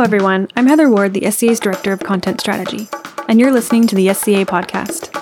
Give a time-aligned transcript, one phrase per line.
[0.00, 0.48] Hello, everyone.
[0.56, 2.88] I'm Heather Ward, the SCA's Director of Content Strategy,
[3.28, 5.12] and you're listening to the SCA Podcast.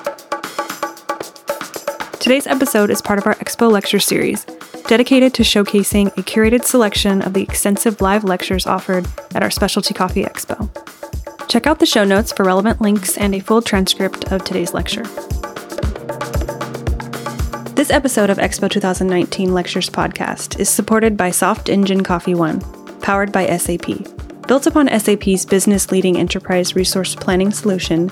[2.21, 4.45] Today's episode is part of our Expo Lecture Series,
[4.87, 9.95] dedicated to showcasing a curated selection of the extensive live lectures offered at our Specialty
[9.95, 10.71] Coffee Expo.
[11.49, 15.03] Check out the show notes for relevant links and a full transcript of today's lecture.
[17.75, 22.61] This episode of Expo 2019 Lectures Podcast is supported by Soft Engine Coffee One,
[23.01, 24.18] powered by SAP.
[24.49, 28.11] Built upon SAP's business leading enterprise resource planning solution,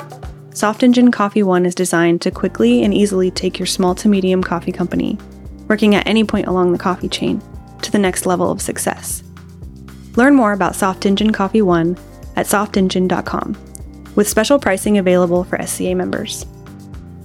[0.53, 4.43] Soft Engine Coffee One is designed to quickly and easily take your small to medium
[4.43, 5.19] coffee company,
[5.67, 7.41] working at any point along the coffee chain,
[7.81, 9.23] to the next level of success.
[10.17, 11.97] Learn more about Soft Engine Coffee One
[12.37, 13.57] at softengine.com,
[14.15, 16.45] with special pricing available for SCA members.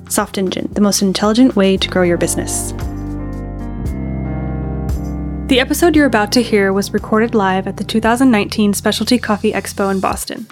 [0.07, 2.73] Soft Engine, the most intelligent way to grow your business.
[5.51, 9.91] The episode you're about to hear was recorded live at the 2019 Specialty Coffee Expo
[9.91, 10.47] in Boston.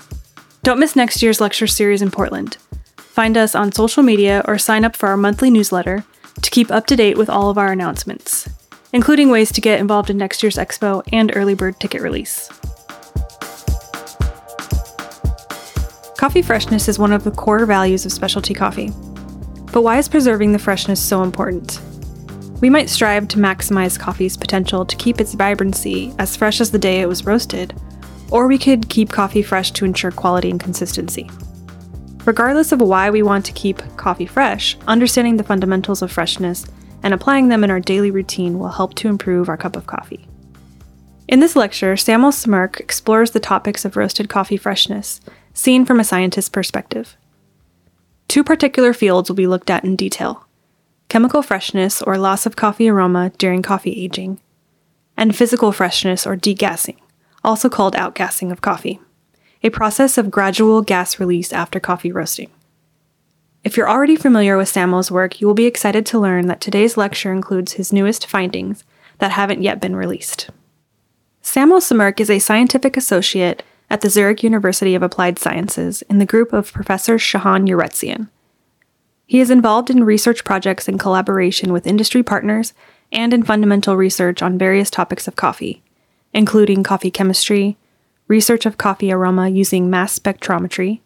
[0.64, 2.58] Don't miss next year's lecture series in Portland.
[2.98, 6.04] Find us on social media or sign up for our monthly newsletter
[6.42, 8.50] to keep up to date with all of our announcements,
[8.92, 12.50] including ways to get involved in next year's expo and early bird ticket release.
[16.18, 18.92] Coffee freshness is one of the core values of specialty coffee.
[19.72, 21.80] But why is preserving the freshness so important?
[22.62, 26.80] We might strive to maximize coffee's potential to keep its vibrancy as fresh as the
[26.80, 27.74] day it was roasted,
[28.32, 31.30] or we could keep coffee fresh to ensure quality and consistency.
[32.26, 36.66] Regardless of why we want to keep coffee fresh, understanding the fundamentals of freshness
[37.02, 40.28] and applying them in our daily routine will help to improve our cup of coffee.
[41.30, 45.22] In this lecture, Samuel Smrke explores the topics of roasted coffee freshness,
[45.54, 47.16] seen from a scientist's perspective.
[48.28, 50.46] Two particular fields will be looked at in detail
[51.10, 54.40] chemical freshness or loss of coffee aroma during coffee aging,
[55.18, 56.98] and physical freshness or degassing,
[57.44, 59.00] also called outgassing of coffee,
[59.64, 62.50] a process of gradual gas release after coffee roasting.
[63.64, 66.96] If you're already familiar with Samuel's work, you will be excited to learn that today's
[66.96, 68.86] lecture includes his newest findings
[69.18, 70.50] that haven't yet been released.
[71.42, 76.26] Samuel Smrke is a scientific associate at the Zurich University of Applied Sciences in the
[76.26, 78.30] group of Professor Chahan Yeretzian.
[79.30, 82.74] He is involved in research projects in collaboration with industry partners
[83.12, 85.84] and in fundamental research on various topics of coffee,
[86.34, 87.78] including coffee chemistry,
[88.28, 91.02] research of coffee aroma using mass spectrometry,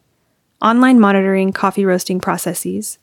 [0.61, 2.97] online monitoring coffee roasting processes,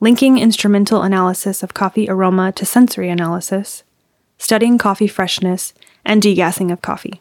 [0.00, 3.82] linking instrumental analysis of coffee aroma to sensory analysis,
[4.38, 5.74] studying coffee freshness,
[6.06, 7.20] and degassing of coffee.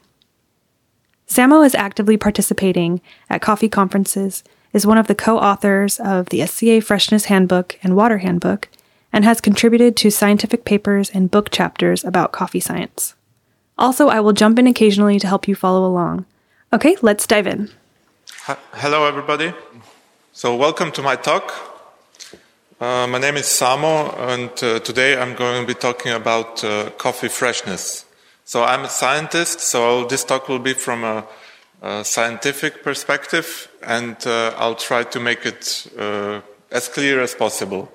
[1.28, 6.46] Samo is actively participating at coffee conferences, is one of the co authors of the
[6.46, 8.68] SCA Freshness Handbook and Water Handbook,
[9.14, 13.14] and has contributed to scientific papers and book chapters about coffee science.
[13.78, 16.26] Also, I will jump in occasionally to help you follow along.
[16.74, 17.70] Okay, let's dive in.
[18.74, 19.54] Hello, everybody.
[20.32, 21.54] So, welcome to my talk.
[22.82, 26.90] Uh, my name is Samo, and uh, today I'm going to be talking about uh,
[26.98, 28.06] coffee freshness.
[28.44, 31.26] So I'm a scientist, so this talk will be from a, a
[32.04, 36.40] scientific perspective, and uh, I'll try to make it uh,
[36.72, 37.92] as clear as possible.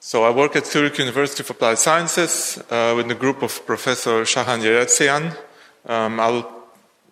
[0.00, 4.22] So I work at Zurich University of Applied Sciences uh, with a group of Professor
[4.22, 5.36] Chahan Yeretzian.
[5.86, 6.50] Um, I'll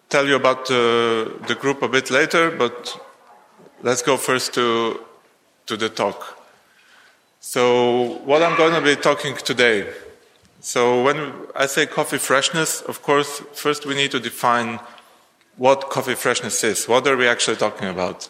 [0.09, 3.01] tell you about the, the group a bit later, but
[3.83, 5.01] let's go first to,
[5.67, 6.39] to the talk.
[7.41, 9.87] So what I'm going to be talking today
[10.65, 14.81] so when I say coffee freshness, of course, first we need to define
[15.57, 16.89] what coffee freshness is.
[16.89, 18.29] What are we actually talking about?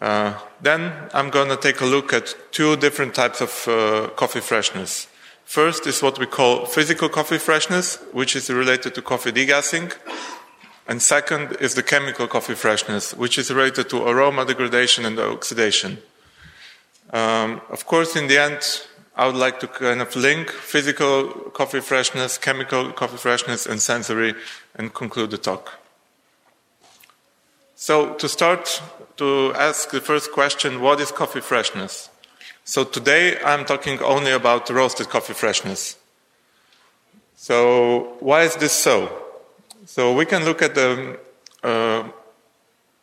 [0.00, 4.40] Uh, then I'm going to take a look at two different types of uh, coffee
[4.40, 5.06] freshness.
[5.44, 9.94] First is what we call physical coffee freshness, which is related to coffee degassing.
[10.88, 15.98] And second is the chemical coffee freshness, which is related to aroma degradation and oxidation.
[17.12, 18.82] Um, of course, in the end,
[19.14, 24.34] I would like to kind of link physical coffee freshness, chemical coffee freshness, and sensory
[24.74, 25.81] and conclude the talk.
[27.84, 28.80] So, to start,
[29.16, 32.10] to ask the first question what is coffee freshness?
[32.62, 35.96] So, today I'm talking only about roasted coffee freshness.
[37.34, 39.10] So, why is this so?
[39.86, 41.18] So, we can look at the,
[41.64, 42.04] uh,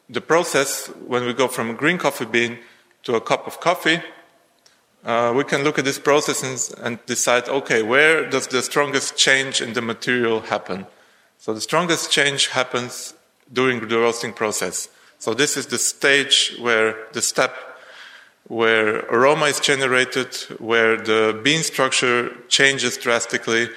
[0.10, 2.60] the process when we go from a green coffee bean
[3.04, 4.02] to a cup of coffee
[5.04, 9.18] uh, we can look at this process and, and, decide, okay, where does the strongest
[9.18, 10.86] change in the material happen?
[11.38, 13.14] So the strongest change happens
[13.52, 14.90] during the roasting process.
[15.18, 17.54] So this is the stage where the step
[18.50, 23.70] where aroma is generated, where the bean structure changes drastically,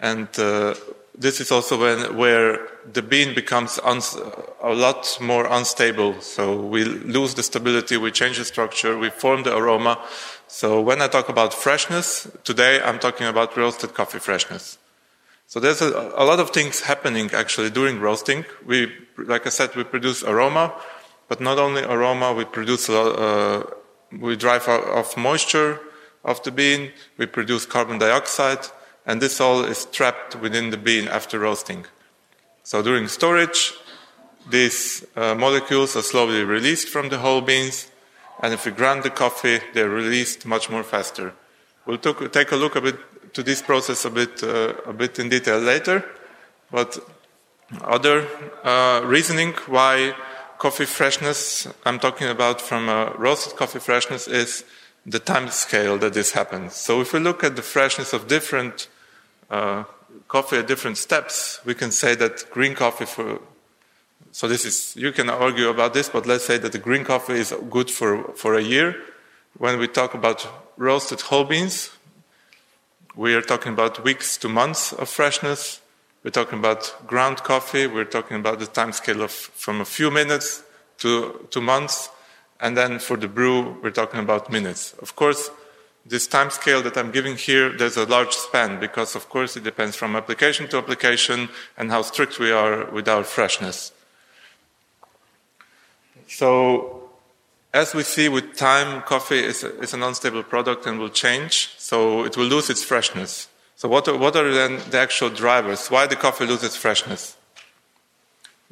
[0.00, 0.74] and uh,
[1.16, 6.20] this is also when, where the bean becomes a lot more unstable.
[6.20, 9.98] So we lose the stability, we change the structure, we form the aroma.
[10.48, 14.76] So when I talk about freshness, today I'm talking about roasted coffee freshness.
[15.48, 18.44] So there's a, a lot of things happening actually during roasting.
[18.64, 20.74] We, like I said, we produce aroma,
[21.28, 23.62] but not only aroma, we produce, uh,
[24.10, 25.80] we drive off moisture
[26.24, 28.66] of the bean, we produce carbon dioxide,
[29.06, 31.86] and this all is trapped within the bean after roasting.
[32.64, 33.72] So during storage,
[34.50, 37.88] these uh, molecules are slowly released from the whole beans,
[38.42, 41.34] and if we grind the coffee, they're released much more faster.
[41.86, 42.98] We'll take a look a bit
[43.36, 46.02] to this process a bit, uh, a bit in detail later,
[46.70, 46.98] but
[47.82, 48.26] other
[48.64, 50.14] uh, reasoning why
[50.56, 52.88] coffee freshness I'm talking about from
[53.18, 54.64] roasted coffee freshness is
[55.04, 56.76] the time scale that this happens.
[56.76, 58.88] So if we look at the freshness of different
[59.50, 59.84] uh,
[60.28, 63.40] coffee at different steps, we can say that green coffee for
[64.32, 67.34] so this is you can argue about this, but let's say that the green coffee
[67.34, 68.96] is good for for a year.
[69.58, 70.48] When we talk about
[70.78, 71.95] roasted whole beans,
[73.16, 75.80] we are talking about weeks to months of freshness.
[76.22, 77.86] We're talking about ground coffee.
[77.86, 80.62] We're talking about the time scale of from a few minutes
[80.98, 82.10] to to months,
[82.60, 84.94] and then for the brew, we're talking about minutes.
[85.00, 85.50] Of course
[86.08, 89.64] this time scale that I'm giving here, there's a large span because, of course, it
[89.64, 93.92] depends from application to application and how strict we are with our freshness.
[96.28, 97.10] So,
[97.74, 102.24] as we see with time, coffee is, is an unstable product and will change, so
[102.24, 103.48] it will lose its freshness.
[103.76, 105.86] So, what are, what are then the actual drivers?
[105.88, 107.36] Why the coffee loses freshness?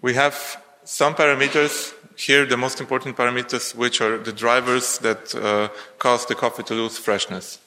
[0.01, 5.69] We have some parameters here the most important parameters, which are the drivers that uh,
[6.01, 7.61] cause the coffee to lose freshness.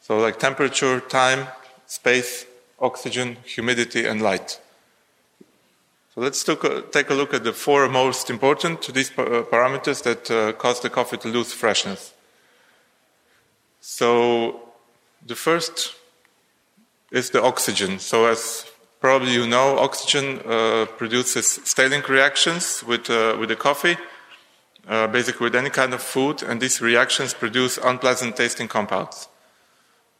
[0.00, 1.48] So like temperature, time,
[1.86, 2.46] space,
[2.78, 4.60] oxygen, humidity, and light.
[6.14, 10.30] So let's take a look at the four most important to these uh, parameters that
[10.30, 12.12] uh, cause the coffee to lose freshness.
[13.80, 14.63] So
[15.26, 15.94] the first
[17.10, 17.98] is the oxygen.
[17.98, 18.66] So as
[19.04, 23.98] Probably you know oxygen uh, produces Staling reactions with, uh, with the coffee,
[24.88, 29.28] uh, basically with any kind of food, and these reactions produce unpleasant tasting compounds.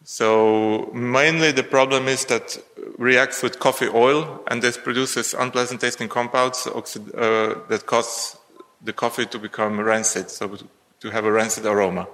[0.02, 2.58] So mainly the problem is that
[2.98, 8.36] reacts with coffee oil, and this produces unpleasant tasting compounds uh, that cause
[8.82, 10.58] the coffee to become rancid, so
[11.00, 12.06] to have a rancid aroma.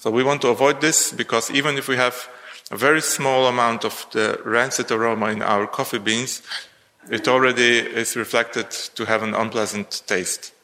[0.00, 2.26] So we want to avoid this because even if we have
[2.70, 6.40] a very small amount of the rancid aroma in our coffee beans,
[7.10, 10.54] it already is reflected to have an unpleasant taste.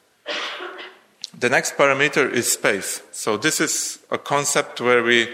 [1.37, 3.03] The next parameter is space.
[3.11, 5.29] So this is a concept where we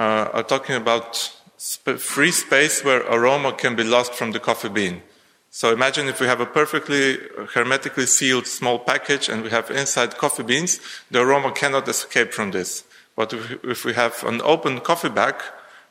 [0.00, 1.14] uh, are talking about
[1.62, 5.00] sp- free space where aroma can be lost from the coffee bean.
[5.48, 7.18] So imagine if we have a perfectly
[7.54, 12.50] hermetically sealed small package and we have inside coffee beans, the aroma cannot escape from
[12.50, 12.82] this.
[13.16, 13.32] But
[13.62, 15.34] if we have an open coffee bag,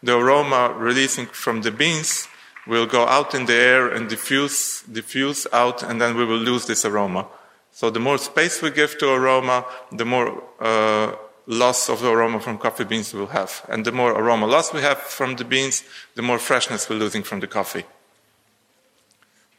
[0.01, 2.27] the aroma releasing from the beans
[2.67, 6.65] will go out in the air and diffuse, diffuse out, and then we will lose
[6.65, 7.27] this aroma.
[7.71, 11.15] So the more space we give to aroma, the more uh,
[11.47, 13.65] loss of the aroma from coffee beans we'll have.
[13.69, 15.83] And the more aroma loss we have from the beans,
[16.15, 17.85] the more freshness we're losing from the coffee.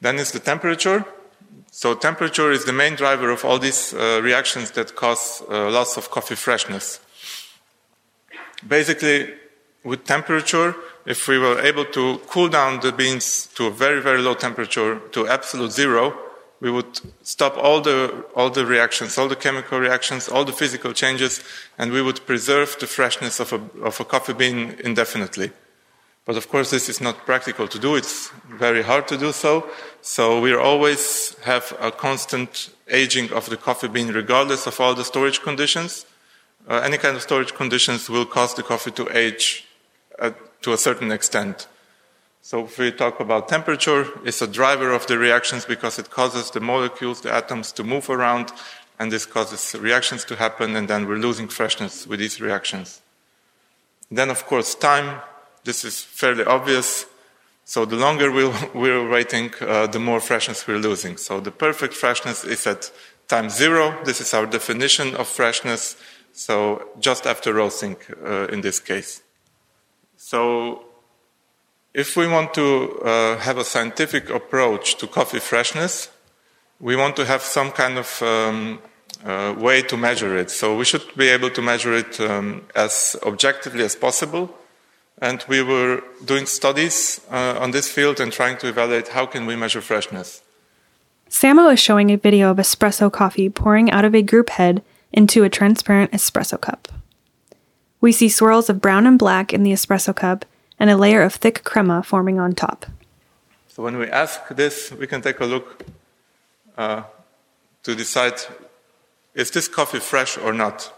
[0.00, 1.04] Then is the temperature.
[1.70, 5.96] So temperature is the main driver of all these uh, reactions that cause uh, loss
[5.96, 7.00] of coffee freshness.
[8.66, 9.34] Basically,
[9.84, 10.74] with temperature,
[11.06, 15.00] if we were able to cool down the beans to a very, very low temperature,
[15.10, 16.16] to absolute zero,
[16.60, 20.92] we would stop all the, all the reactions, all the chemical reactions, all the physical
[20.92, 21.42] changes,
[21.76, 25.50] and we would preserve the freshness of a, of a coffee bean indefinitely.
[26.24, 27.96] But of course, this is not practical to do.
[27.96, 29.68] It's very hard to do so.
[30.02, 35.04] So we always have a constant aging of the coffee bean, regardless of all the
[35.04, 36.06] storage conditions.
[36.68, 39.66] Uh, any kind of storage conditions will cause the coffee to age
[40.18, 41.66] uh, to a certain extent.
[42.40, 46.50] So if we talk about temperature, it's a driver of the reactions because it causes
[46.50, 48.52] the molecules, the atoms to move around,
[48.98, 53.00] and this causes reactions to happen, and then we're losing freshness with these reactions.
[54.10, 55.20] Then, of course, time.
[55.64, 57.06] This is fairly obvious.
[57.64, 61.16] So the longer we we're waiting, uh, the more freshness we're losing.
[61.16, 62.90] So the perfect freshness is at
[63.28, 63.96] time zero.
[64.04, 65.96] This is our definition of freshness.
[66.32, 69.22] So just after roasting uh, in this case.
[70.16, 70.84] So,
[71.94, 76.08] if we want to uh, have a scientific approach to coffee freshness,
[76.80, 78.78] we want to have some kind of um,
[79.26, 80.50] uh, way to measure it.
[80.50, 84.54] So, we should be able to measure it um, as objectively as possible.
[85.22, 89.46] and we were doing studies uh, on this field and trying to evaluate how can
[89.46, 90.42] we measure freshness.
[91.30, 94.82] Samo is showing a video of espresso coffee pouring out of a group head
[95.12, 96.88] into a transparent espresso cup.
[98.00, 100.44] We see swirls of brown and black in the espresso cup
[100.78, 102.86] and a layer of thick crema forming on top.
[103.68, 105.86] So when we ask this, we can take a look
[106.76, 107.04] uh,
[107.84, 108.34] to decide
[109.34, 110.92] is this coffee fresh or not?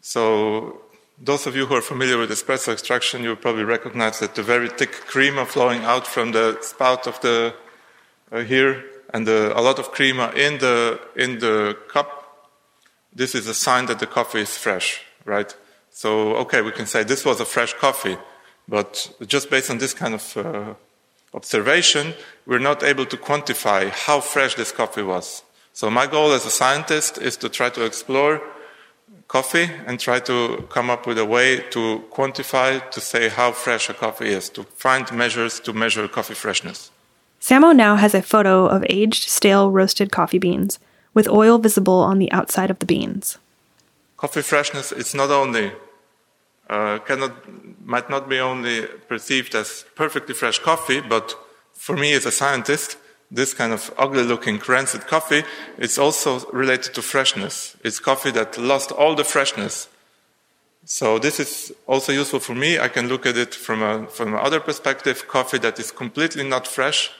[0.00, 0.80] So
[1.18, 4.68] those of you who are familiar with espresso extraction, you probably recognize that the very
[4.68, 7.54] thick crema flowing out from the spout of the
[8.32, 8.84] uh, here
[9.14, 12.25] and the, a lot of crema in the in the cup.
[13.16, 15.50] This is a sign that the coffee is fresh, right?
[15.90, 18.18] So okay, we can say this was a fresh coffee,
[18.68, 20.74] but just based on this kind of uh,
[21.32, 22.12] observation,
[22.46, 25.42] we're not able to quantify how fresh this coffee was.
[25.72, 28.42] So my goal as a scientist is to try to explore
[29.28, 33.88] coffee and try to come up with a way to quantify, to say how fresh
[33.88, 36.90] a coffee is, to find measures to measure coffee freshness.
[37.40, 40.78] Samo now has a photo of aged, stale, roasted coffee beans,
[41.16, 43.38] with oil visible on the outside of the beans.
[44.18, 45.72] Coffee freshness is not only
[46.68, 47.32] uh, cannot
[47.84, 51.34] might not be only perceived as perfectly fresh coffee, but
[51.72, 52.98] for me as a scientist,
[53.30, 55.42] this kind of ugly looking rancid coffee
[55.78, 57.76] is also related to freshness.
[57.82, 59.88] It's coffee that lost all the freshness.
[60.84, 62.78] So this is also useful for me.
[62.78, 65.26] I can look at it from a, from another perspective.
[65.28, 67.10] Coffee that is completely not fresh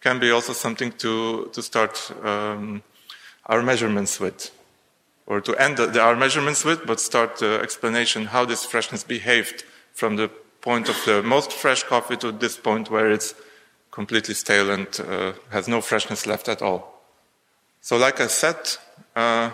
[0.00, 2.82] can be also something to, to start um,
[3.46, 4.50] our measurements with.
[5.26, 9.64] Or to end the, our measurements with, but start the explanation how this freshness behaved
[9.92, 10.28] from the
[10.60, 13.34] point of the most fresh coffee to this point where it's
[13.90, 17.02] completely stale and uh, has no freshness left at all.
[17.80, 18.56] So, like I said,
[19.14, 19.50] uh,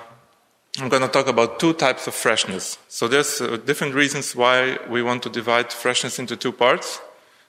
[0.81, 2.79] I'm going to talk about two types of freshness.
[2.89, 7.01] So, there's uh, different reasons why we want to divide freshness into two parts.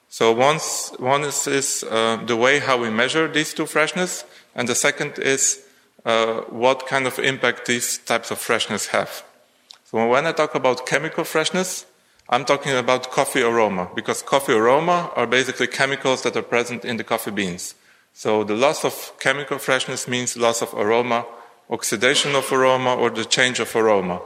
[0.08, 4.24] So, once, one is, is uh, the way how we measure these two freshness,
[4.54, 5.66] and the second is
[6.04, 9.24] uh, what kind of impact these types of freshness have.
[9.84, 11.86] So, when I talk about chemical freshness,
[12.28, 16.96] I'm talking about coffee aroma because coffee aroma are basically chemicals that are present in
[16.96, 17.74] the coffee beans.
[18.14, 21.26] So the loss of chemical freshness means loss of aroma,
[21.68, 24.22] oxidation of aroma, or the change of aroma.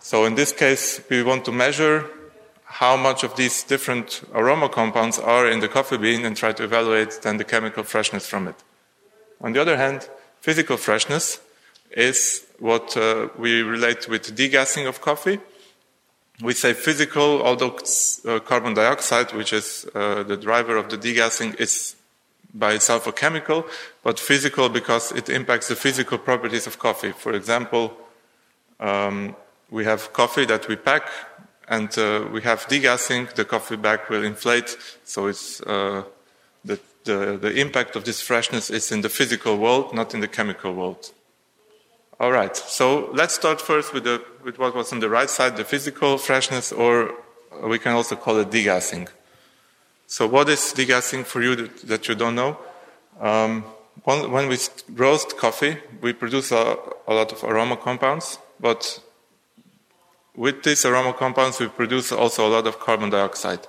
[0.00, 2.04] So in this case, we want to measure
[2.64, 6.62] how much of these different aroma compounds are in the coffee bean and try to
[6.62, 8.56] evaluate then the chemical freshness from it.
[9.40, 10.08] On the other hand,
[10.40, 11.40] physical freshness
[11.90, 15.38] is what uh, we relate with degassing of coffee
[16.40, 17.76] we say physical, although
[18.26, 21.96] uh, carbon dioxide, which is uh, the driver of the degassing, is
[22.54, 23.66] by itself a chemical,
[24.02, 27.12] but physical because it impacts the physical properties of coffee.
[27.12, 27.92] For example,
[28.80, 29.34] um,
[29.70, 31.10] we have coffee that we pack,
[31.68, 33.34] and uh, we have degassing.
[33.34, 36.04] The coffee bag will inflate, so it's uh,
[36.64, 40.28] the, the the impact of this freshness is in the physical world, not in the
[40.28, 41.12] chemical world.
[42.20, 42.56] All right.
[42.56, 46.18] So let's start first with, the, with what was on the right side, the physical
[46.18, 47.14] freshness, or
[47.62, 49.08] we can also call it degassing.
[50.08, 52.58] So what is degassing for you that, that you don't know?
[53.20, 53.62] Um,
[54.02, 54.56] when, when, we
[54.94, 59.00] roast coffee, we produce a, a lot of aroma compounds, but
[60.34, 63.66] with these aroma compounds, we produce also a lot of carbon dioxide.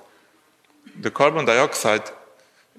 [1.00, 2.10] The carbon dioxide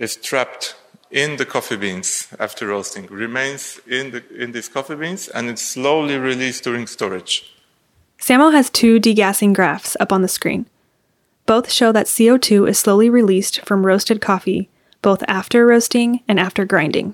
[0.01, 0.75] is trapped
[1.11, 5.61] in the coffee beans after roasting, remains in, the, in these coffee beans, and it's
[5.61, 7.53] slowly released during storage.
[8.19, 10.65] Samo has two degassing graphs up on the screen.
[11.45, 14.69] Both show that CO2 is slowly released from roasted coffee,
[15.01, 17.13] both after roasting and after grinding.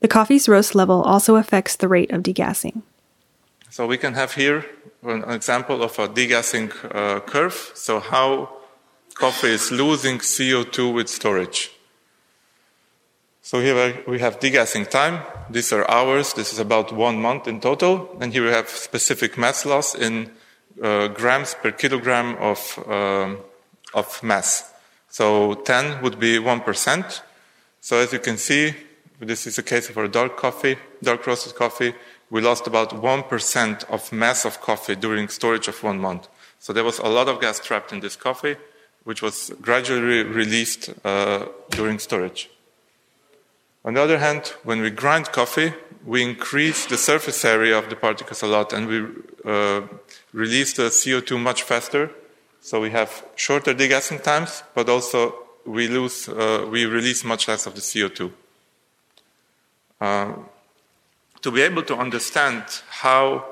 [0.00, 2.82] The coffee's roast level also affects the rate of degassing.
[3.70, 4.66] So we can have here
[5.02, 7.72] an example of a degassing uh, curve.
[7.74, 8.50] So how
[9.14, 11.70] coffee is losing CO2 with storage.
[13.44, 15.20] So here we have degassing time.
[15.50, 16.32] These are hours.
[16.32, 18.16] This is about one month in total.
[18.20, 20.30] And here we have specific mass loss in
[20.80, 23.38] uh, grams per kilogram of, um,
[23.94, 24.72] of mass.
[25.08, 27.20] So 10 would be 1%.
[27.80, 28.76] So as you can see,
[29.18, 31.94] this is a case of our dark coffee, dark roasted coffee.
[32.30, 36.28] We lost about 1% of mass of coffee during storage of one month.
[36.60, 38.54] So there was a lot of gas trapped in this coffee,
[39.02, 42.48] which was gradually released uh, during storage.
[43.84, 45.74] On the other hand, when we grind coffee,
[46.04, 49.04] we increase the surface area of the particles a lot and we
[49.44, 49.82] uh,
[50.32, 52.10] release the CO2 much faster.
[52.60, 55.34] So we have shorter degassing times, but also
[55.66, 58.32] we lose, uh, we release much less of the CO2.
[60.00, 60.32] Uh,
[61.40, 63.44] to be able to understand how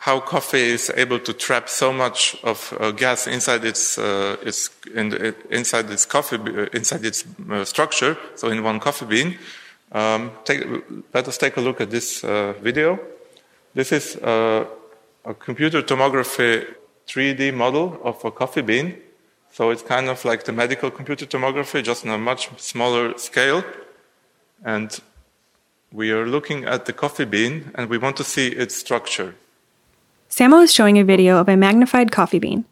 [0.00, 4.70] how coffee is able to trap so much of uh, gas inside its, uh, its
[4.94, 8.16] in inside its coffee uh, inside its uh, structure.
[8.36, 9.38] So in one coffee bean.
[9.92, 10.64] Um, take,
[11.14, 12.98] let us take a look at this uh, video.
[13.74, 14.66] This is a
[15.38, 16.66] computer tomography
[17.06, 18.98] 3D model of a coffee bean.
[19.50, 23.64] So it's kind of like the medical computer tomography, just on a much smaller scale.
[24.64, 24.98] And
[25.90, 29.34] we are looking at the coffee bean and we want to see its structure.
[30.28, 32.66] Samo is showing a video of a magnified coffee bean.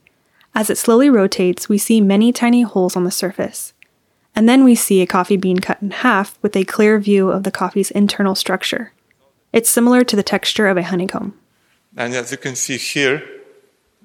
[0.55, 3.73] As it slowly rotates, we see many tiny holes on the surface.
[4.37, 7.43] And then we see a coffee bean cut in half with a clear view of
[7.43, 8.93] the coffee's internal structure.
[9.51, 11.33] It's similar to the texture of a honeycomb.
[11.97, 13.23] And as you can see here,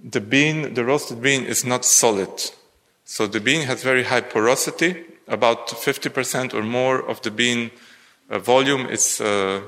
[0.02, 2.52] the bean, the roasted bean is not solid.
[3.04, 5.04] So the bean has very high porosity.
[5.28, 7.72] About 50% or more of the bean
[8.30, 9.62] uh, volume is uh,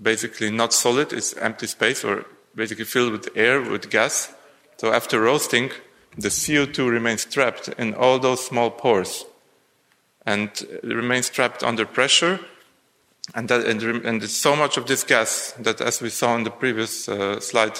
[0.00, 1.12] basically not solid.
[1.12, 4.32] It's empty space or basically filled with air, with gas.
[4.78, 5.72] So after roasting,
[6.16, 9.26] the CO2 remains trapped in all those small pores
[10.26, 10.50] and
[10.82, 12.40] remains trapped under pressure.
[13.34, 16.44] And, that, and, and there's so much of this gas that, as we saw in
[16.44, 17.78] the previous uh, slide,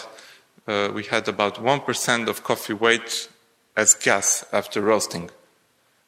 [0.66, 3.28] uh, we had about 1% of coffee weight
[3.76, 5.30] as gas after roasting.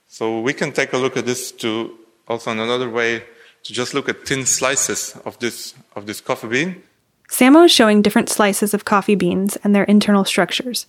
[0.09, 3.25] So we can take a look at this to also in another way
[3.65, 6.83] to just look at thin slices of this, of this coffee bean.
[7.29, 10.87] Samo is showing different slices of coffee beans and their internal structures.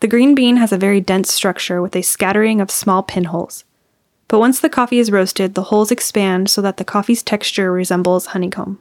[0.00, 3.64] The green bean has a very dense structure with a scattering of small pinholes.
[4.28, 8.26] But once the coffee is roasted, the holes expand so that the coffee's texture resembles
[8.26, 8.78] honeycomb.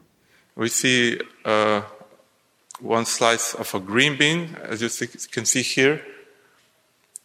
[0.55, 1.81] We see uh,
[2.79, 6.01] one slice of a green bean, as you can see here.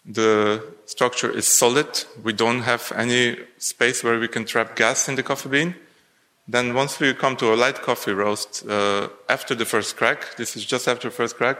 [0.04, 2.04] The structure is solid.
[2.22, 5.74] We don't have any space where we can trap gas in the coffee bean.
[6.48, 10.56] Then once we come to a light coffee roast, uh, after the first crack, this
[10.56, 11.58] is just after first crack,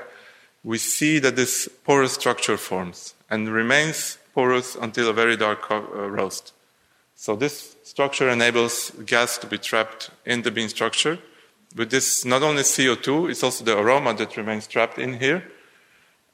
[0.65, 5.81] we see that this porous structure forms and remains porous until a very dark uh,
[5.81, 6.53] roast.
[7.15, 11.19] So this structure enables gas to be trapped in the bean structure.
[11.77, 15.45] With this, not only CO2, it's also the aroma that remains trapped in here.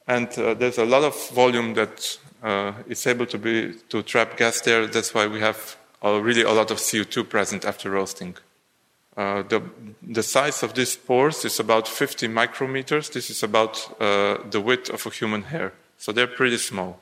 [0.07, 4.37] And uh, there's a lot of volume that uh, is able to be to trap
[4.37, 4.87] gas there.
[4.87, 8.37] That's why we have uh, really a lot of CO2 present after roasting.
[9.17, 9.61] Uh, the,
[10.03, 13.11] the size of these pores is about 50 micrometers.
[13.11, 15.73] This is about uh, the width of a human hair.
[15.97, 16.99] So they're pretty small.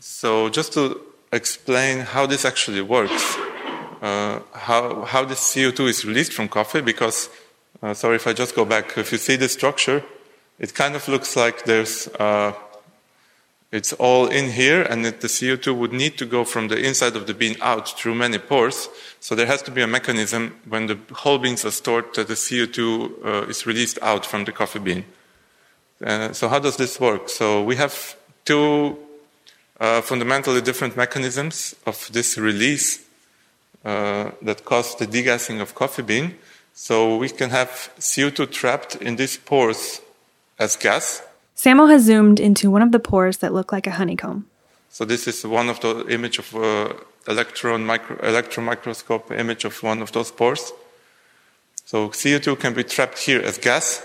[0.00, 1.00] So just to
[1.32, 3.36] explain how this actually works,
[4.02, 7.28] uh, how, how this CO2 is released from coffee, because,
[7.82, 10.02] uh, sorry if I just go back, if you see the structure,
[10.58, 12.52] it kind of looks like there's uh,
[13.72, 17.26] it's all in here, and the CO2 would need to go from the inside of
[17.26, 18.88] the bean out through many pores.
[19.18, 22.34] So there has to be a mechanism when the whole beans are stored that the
[22.34, 22.78] CO2
[23.24, 25.04] uh, is released out from the coffee bean.
[26.02, 27.28] Uh, so how does this work?
[27.28, 28.96] So we have two
[29.80, 33.04] uh, fundamentally different mechanisms of this release
[33.84, 36.34] uh, that cause the degassing of coffee bean.
[36.74, 40.00] So we can have CO2 trapped in these pores
[40.58, 41.22] as gas,
[41.56, 44.44] Samo has zoomed into one of the pores that look like a honeycomb.
[44.90, 46.92] So this is one of the image of uh,
[47.26, 50.72] electron micro, electron microscope image of one of those pores.
[51.86, 54.02] So CO2 can be trapped here as gas,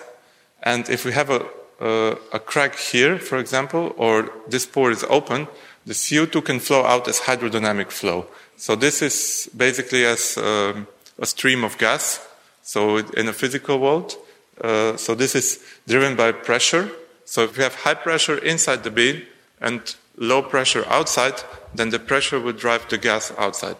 [0.63, 1.45] and if we have a,
[1.81, 5.47] uh, a crack here, for example, or this pore is open,
[5.85, 8.27] the CO2 can flow out as hydrodynamic flow.
[8.55, 10.87] So this is basically as um,
[11.19, 12.25] a stream of gas.
[12.61, 14.15] So in a physical world,
[14.61, 16.91] uh, so this is driven by pressure
[17.31, 19.25] so if we have high pressure inside the bean
[19.61, 21.35] and low pressure outside,
[21.73, 23.77] then the pressure would drive the gas outside.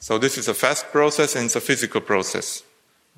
[0.00, 2.64] So this is a fast process and it's a physical process.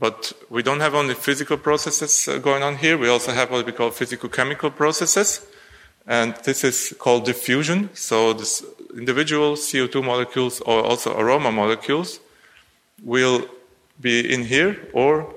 [0.02, 2.98] But we don't have only physical processes uh, going on here.
[2.98, 5.46] We also have what we call physical chemical processes.
[6.08, 7.88] And this is called diffusion.
[7.94, 8.64] So this
[8.96, 12.18] individual CO2 molecules or also aroma molecules
[13.04, 13.46] will
[14.00, 15.32] be in here or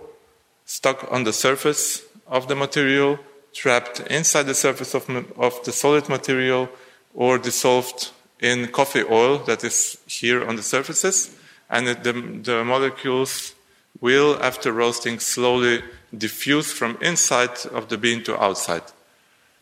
[0.65, 3.19] stuck on the surface of the material
[3.54, 6.69] trapped inside the surface of, of the solid material
[7.13, 11.38] or dissolved in coffee oil that is here on the surfaces.
[11.69, 13.54] And the, the molecules
[14.01, 15.81] will, after roasting, slowly
[16.15, 18.84] diffuse from inside of the bean to outside.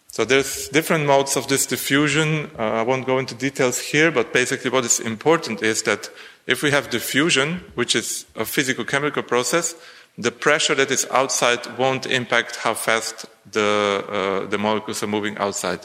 [0.07, 2.51] So there's different modes of this diffusion.
[2.57, 6.09] Uh, I won't go into details here, but basically what is important is that
[6.45, 9.75] if we have diffusion, which is a physical chemical process,
[10.17, 15.37] the pressure that is outside won't impact how fast the, uh, the molecules are moving
[15.39, 15.79] outside.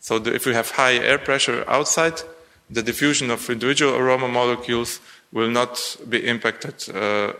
[0.00, 2.22] So the, if we have high air pressure outside,
[2.68, 4.98] the diffusion of individual aroma molecules
[5.32, 7.34] will not be impacted uh,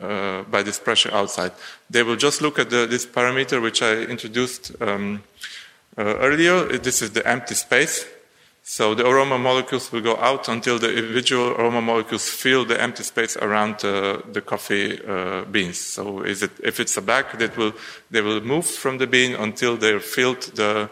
[0.00, 1.52] uh, by this pressure outside.
[1.88, 5.22] They will just look at the, this parameter which I introduced um,
[5.98, 6.78] uh, earlier.
[6.78, 8.06] This is the empty space.
[8.62, 13.02] So the aroma molecules will go out until the individual aroma molecules fill the empty
[13.02, 15.78] space around uh, the coffee uh, beans.
[15.78, 17.72] So it, if it's a bag, that will,
[18.10, 20.88] they will move from the bean until they've filled the,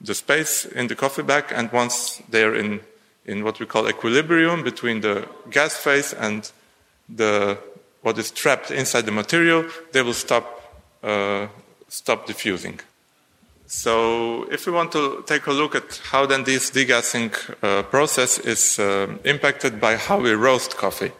[0.00, 1.44] the space in the coffee bag.
[1.54, 2.80] And once they're in,
[3.24, 6.50] in what we call equilibrium between the gas phase and
[7.08, 7.58] the,
[8.02, 10.44] what is trapped inside the material, they will stop,
[11.02, 11.46] uh,
[11.88, 12.80] stop diffusing.
[13.66, 18.38] So if we want to take a look at how then this degassing uh, process
[18.38, 21.12] is uh, impacted by how we roast coffee.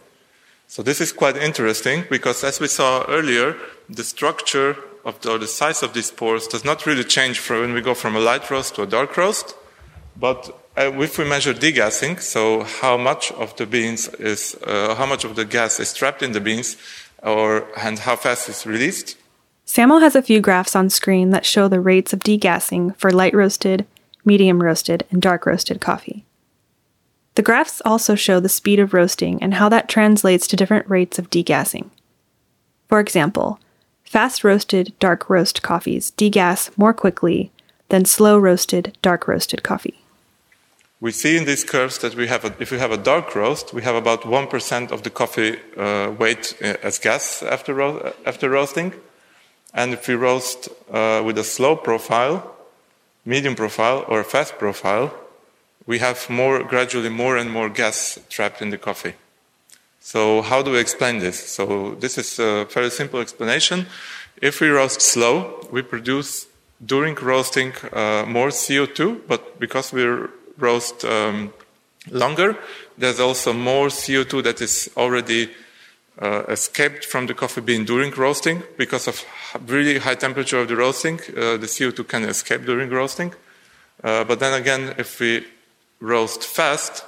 [0.68, 3.56] So this is quite interesting because as we saw earlier,
[3.88, 7.60] the structure of the, or the size of these pores does not really change from
[7.60, 9.54] when we go from a light roast to a dark roast.
[10.14, 15.06] But uh, if we measure degassing, so how much of the beans is, uh, how
[15.06, 16.76] much of the gas is trapped in the beans,
[17.22, 19.16] or and how fast it's released,
[19.66, 23.32] Samo has a few graphs on screen that show the rates of degassing for light
[23.32, 23.86] roasted,
[24.24, 26.26] medium roasted, and dark roasted coffee.
[27.36, 31.18] The graphs also show the speed of roasting and how that translates to different rates
[31.18, 31.88] of degassing.
[32.88, 33.60] For example,
[34.04, 37.50] fast roasted dark roast coffees degas more quickly
[37.88, 40.01] than slow roasted dark roasted coffee.
[41.02, 43.74] We see in these curves that we have, a, if we have a dark roast,
[43.74, 48.48] we have about 1% of the coffee uh, weight uh, as gas after, ro- after
[48.48, 48.94] roasting.
[49.74, 52.54] And if we roast uh, with a slow profile,
[53.24, 55.12] medium profile, or fast profile,
[55.88, 59.14] we have more, gradually more and more gas trapped in the coffee.
[59.98, 61.48] So how do we explain this?
[61.48, 63.86] So this is a very simple explanation.
[64.40, 66.46] If we roast slow, we produce
[66.84, 70.28] during roasting uh, more CO2, but because we
[70.62, 71.52] roast um,
[72.10, 72.56] longer,
[72.96, 75.50] there's also more CO2 that is already
[76.20, 79.24] uh, escaped from the coffee bean during roasting because of
[79.66, 81.18] really high temperature of the roasting.
[81.30, 83.34] Uh, the CO2 can escape during roasting.
[84.02, 85.44] Uh, but then again, if we
[86.00, 87.04] roast fast,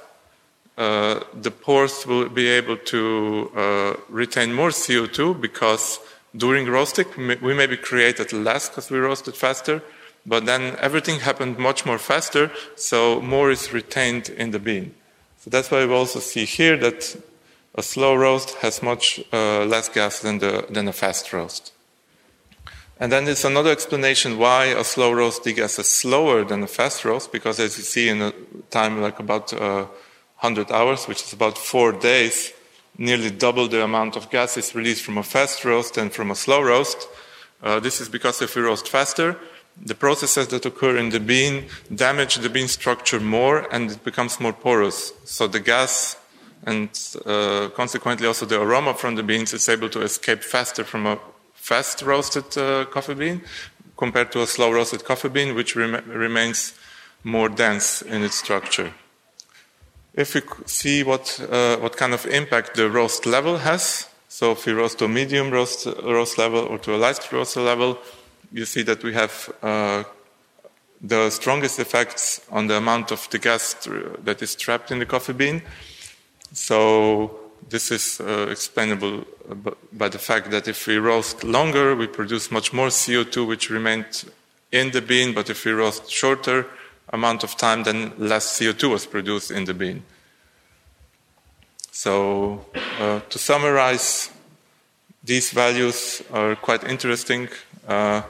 [0.77, 5.99] uh, the pores will be able to uh, retain more CO2 because
[6.35, 7.05] during roasting
[7.41, 9.81] we maybe created less because we roasted faster,
[10.25, 14.93] but then everything happened much more faster, so more is retained in the bean.
[15.39, 17.15] So that's why we also see here that
[17.75, 21.73] a slow roast has much uh, less gas than, the, than a fast roast.
[22.99, 27.31] And then there's another explanation why a slow roast degasses slower than a fast roast,
[27.31, 28.33] because as you see in a
[28.71, 29.85] time like about uh,
[30.39, 32.53] 100 hours, which is about four days,
[32.97, 36.35] nearly double the amount of gas is released from a fast roast than from a
[36.35, 37.09] slow roast.
[37.61, 39.37] Uh, this is because if we roast faster,
[39.81, 44.39] the processes that occur in the bean damage the bean structure more and it becomes
[44.39, 45.13] more porous.
[45.25, 46.17] So the gas
[46.65, 46.89] and
[47.25, 51.19] uh, consequently also the aroma from the beans is able to escape faster from a
[51.53, 53.41] fast roasted uh, coffee bean
[53.97, 56.73] compared to a slow roasted coffee bean, which rem- remains
[57.23, 58.93] more dense in its structure.
[60.13, 64.65] If we see what, uh, what kind of impact the roast level has, so if
[64.65, 67.97] we roast to a medium roast, roast level or to a light roast level,
[68.51, 70.03] you see that we have uh,
[71.01, 73.75] the strongest effects on the amount of the gas
[74.23, 75.61] that is trapped in the coffee bean.
[76.53, 79.25] So this is uh, explainable
[79.93, 84.25] by the fact that if we roast longer, we produce much more CO2, which remained
[84.71, 86.65] in the bean, but if we roast shorter
[87.09, 90.03] amount of time, then less CO2 was produced in the bean.
[91.91, 92.65] So,
[92.99, 94.29] uh, to summarize,
[95.23, 97.47] these values are quite interesting.
[97.87, 98.23] Uh,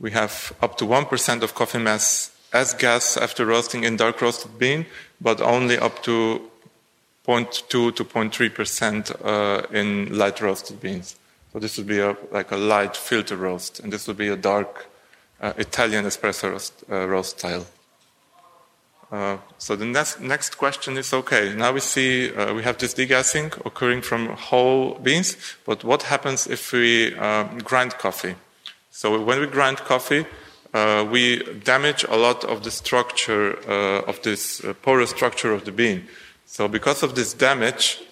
[0.00, 4.58] we have up to 1% of coffee mass as gas after roasting in dark roasted
[4.58, 4.86] bean,
[5.20, 6.40] but only up to
[7.26, 11.16] 0.2 to 0.3 percent uh, in light roasted beans.
[11.52, 14.36] So this would be a, like a light filter roast, and this would be a
[14.36, 14.86] dark
[15.40, 17.66] uh, Italian espresso roast, uh, roast style.
[19.10, 21.54] Uh, so the next, next question is okay.
[21.54, 26.46] Now we see uh, we have this degassing occurring from whole beans, but what happens
[26.46, 28.34] if we um, grind coffee?
[29.00, 30.26] So when we grind coffee,
[30.74, 33.52] uh, we damage a lot of the structure
[34.08, 36.08] of this porous structure of the bean.
[36.46, 38.02] So because of this damage,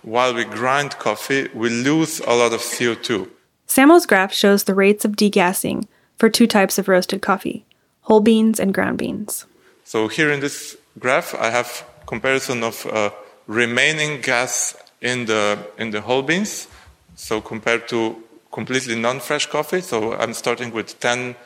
[0.00, 3.28] while we grind coffee, we lose a lot of CO2.
[3.66, 5.84] Samuel's graph shows the rates of degassing
[6.16, 7.66] for two types of roasted coffee,
[8.08, 9.44] whole beans and ground beans.
[9.84, 13.10] So here in this graph, I have comparison of uh,
[13.46, 16.66] remaining gas in the in the whole beans.
[17.14, 21.36] So compared to completely non-fresh coffee, so I'm starting with 10,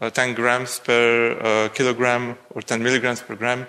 [0.00, 3.66] uh, 10 grams per uh, kilogram or 10 milligrams per gram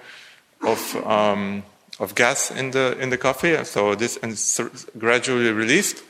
[0.64, 1.64] of um,
[2.00, 3.64] of gas in the in the coffee.
[3.64, 6.04] So this is gradually released.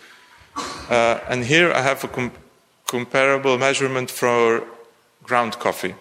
[0.89, 2.31] Uh, and here I have a com-
[2.87, 4.63] comparable measurement for
[5.23, 5.95] ground coffee.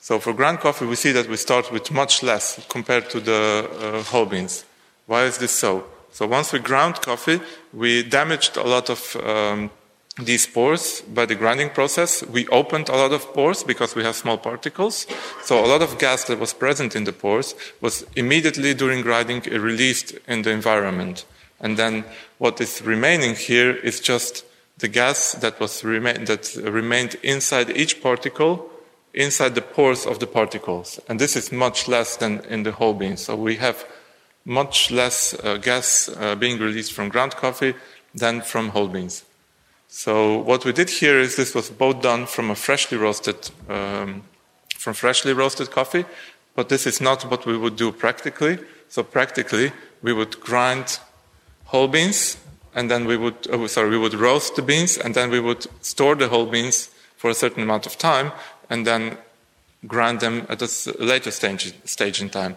[0.00, 3.68] So for ground coffee, we see that we start with much less compared to the
[3.70, 4.64] uh, whole beans.
[5.06, 5.84] Why is this so?
[6.12, 7.40] So once we ground coffee,
[7.72, 9.70] we damaged a lot of um,
[10.18, 12.22] these pores by the grinding process.
[12.22, 15.06] We opened a lot of pores because we have small particles.
[15.42, 19.40] So a lot of gas that was present in the pores was immediately during grinding
[19.40, 21.24] released in the environment.
[21.60, 22.04] And then
[22.38, 24.44] what is remaining here is just
[24.78, 28.68] the gas that was that remained inside each particle,
[29.14, 31.00] inside the pores of the particles.
[31.08, 33.16] And this is much less than in the whole bean.
[33.16, 33.86] So we have
[34.44, 37.74] much less uh, gas uh, being released from ground coffee
[38.14, 39.24] than from whole beans.
[39.88, 44.22] So what we did here is this was both done from a freshly roasted, um,
[44.74, 46.06] from freshly roasted coffee,
[46.54, 48.58] but this is not what we would do practically.
[48.88, 50.98] So practically, we would grind
[51.66, 52.38] whole beans,
[52.74, 55.66] and then we would, oh, sorry, we would roast the beans, and then we would
[55.84, 58.32] store the whole beans for a certain amount of time,
[58.68, 59.16] and then
[59.86, 62.56] grind them at a later stage, stage in time.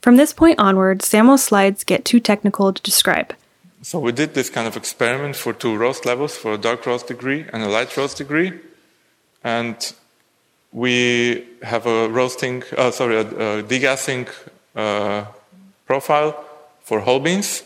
[0.00, 3.34] From this point onward, Samuel's slides get too technical to describe.
[3.82, 7.06] So we did this kind of experiment for two roast levels, for a dark roast
[7.06, 8.52] degree and a light roast degree.
[9.44, 9.76] And
[10.72, 14.28] we have a roasting, uh, sorry, a, a degassing
[14.74, 15.24] uh,
[15.86, 16.44] profile
[16.82, 17.62] for whole beans.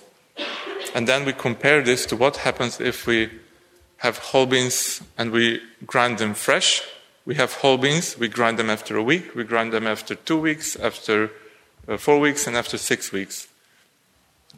[0.95, 3.31] And then we compare this to what happens if we
[3.99, 6.83] have whole beans and we grind them fresh.
[7.27, 10.39] We have whole beans, we grind them after a week, we grind them after two
[10.39, 11.31] weeks, after
[11.89, 13.49] uh, four weeks, and after six weeks.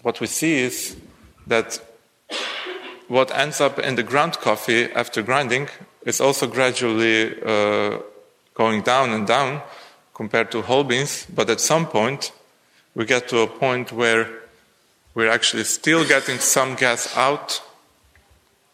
[0.02, 0.96] What we see is
[1.46, 1.80] that
[3.08, 5.68] what ends up in the ground coffee after grinding
[6.04, 7.98] is also gradually uh,
[8.54, 9.62] going down and down
[10.14, 12.32] compared to whole beans, but at some point
[12.94, 14.28] we get to a point where
[15.14, 17.62] we're actually still getting some gas out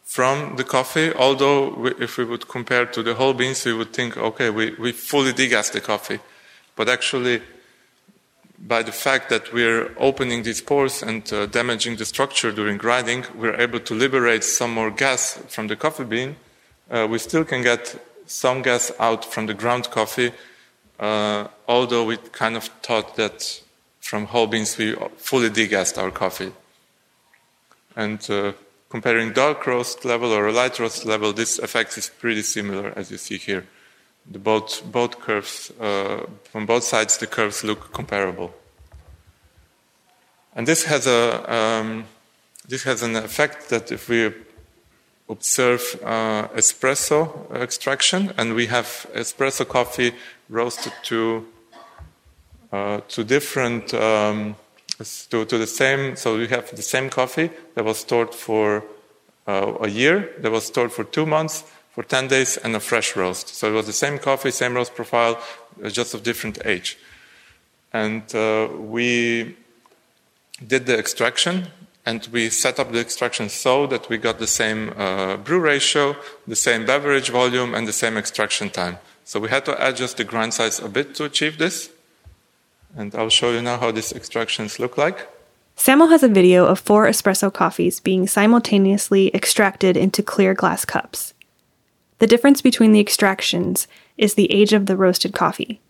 [0.04, 3.92] from the coffee, although we, if we would compare to the whole beans, we would
[3.92, 6.20] think, okay, we, we fully degas the coffee.
[6.76, 7.40] But actually,
[8.62, 13.25] by the fact that we're opening these pores and uh, damaging the structure during grinding,
[13.35, 16.37] we're able to liberate some more gas from the coffee bean.
[16.90, 17.96] Uh, we still can get
[18.27, 20.31] some gas out from the ground coffee,
[21.01, 23.61] uh, although we kind of thought that
[24.01, 26.53] from whole beans we fully degassed our coffee.
[27.96, 28.53] And uh,
[28.88, 33.18] comparing dark roast level or light roast level, this effect is pretty similar as you
[33.18, 33.66] see here
[34.30, 38.54] the both, both curves, uh, from both sides, the curves look comparable.
[40.54, 42.04] And this has, a, um,
[42.68, 44.32] this has an effect that if we
[45.28, 50.12] observe uh, espresso extraction and we have espresso coffee
[50.48, 51.46] roasted to,
[52.70, 54.56] uh, to different, um,
[55.30, 58.85] to, to the same, so we have the same coffee that was stored for
[59.46, 63.16] uh, a year, that was stored for two months, for 10 days and a fresh
[63.16, 63.48] roast.
[63.48, 65.38] So it was the same coffee, same roast profile,
[65.85, 66.98] uh, just of different age.
[67.92, 69.57] And uh, we
[70.66, 71.68] did the extraction
[72.05, 76.16] and we set up the extraction so that we got the same uh, brew ratio,
[76.48, 78.98] the same beverage volume, and the same extraction time.
[79.24, 81.90] So we had to adjust the grind size a bit to achieve this.
[82.96, 85.28] And I'll show you now how these extractions look like.
[85.76, 91.35] Samuel has a video of four espresso coffees being simultaneously extracted into clear glass cups.
[92.22, 95.80] The difference between the extractions is the age of the roasted coffee.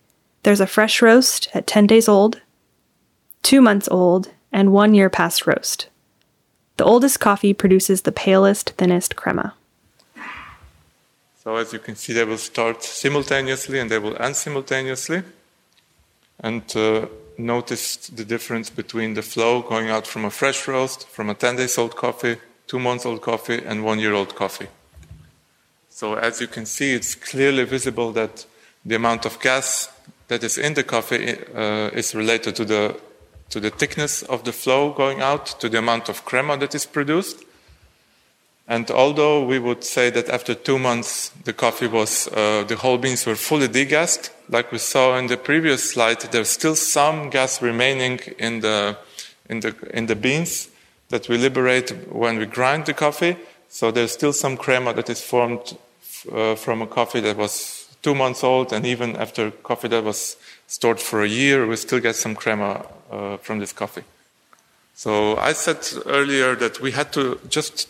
[0.44, 2.40] There's a fresh roast at 10 days old,
[3.42, 5.88] 2 months old, and 1 year past roast.
[6.78, 9.52] The oldest coffee produces the palest, thinnest crema.
[11.42, 15.24] So, as you can see, they will start simultaneously and they will end simultaneously.
[16.40, 21.28] And uh, notice the difference between the flow going out from a fresh roast, from
[21.28, 24.68] a 10 days old coffee, 2 months old coffee, and 1 year old coffee.
[26.02, 28.44] So as you can see, it's clearly visible that
[28.84, 29.88] the amount of gas
[30.26, 33.00] that is in the coffee uh, is related to the,
[33.50, 36.86] to the thickness of the flow going out, to the amount of crema that is
[36.86, 37.44] produced.
[38.66, 42.98] And although we would say that after two months the coffee was, uh, the whole
[42.98, 47.62] beans were fully degassed, like we saw in the previous slide, there's still some gas
[47.62, 48.98] remaining in the,
[49.48, 50.68] in the, in the beans
[51.10, 53.36] that we liberate when we grind the coffee.
[53.68, 55.76] So there's still some crema that is formed
[56.30, 60.36] uh, from a coffee that was two months old, and even after coffee that was
[60.66, 64.04] stored for a year, we still get some crema uh, from this coffee.
[64.94, 67.88] So I said earlier that we had to just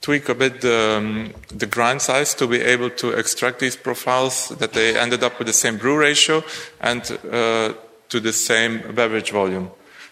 [0.00, 4.50] tweak a bit the, um, the grind size to be able to extract these profiles
[4.50, 6.44] that they ended up with the same brew ratio
[6.80, 7.72] and uh,
[8.10, 9.70] to the same beverage volume.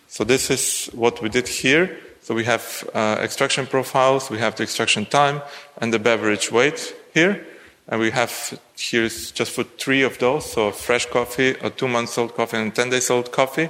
[0.08, 1.98] So this is what we did here.
[2.22, 5.42] So we have uh, extraction profiles, we have the extraction time,
[5.78, 7.44] and the beverage weight here.
[7.88, 12.16] And we have here just for three of those, so fresh coffee, a two months
[12.16, 13.68] old coffee, and 10 days old coffee.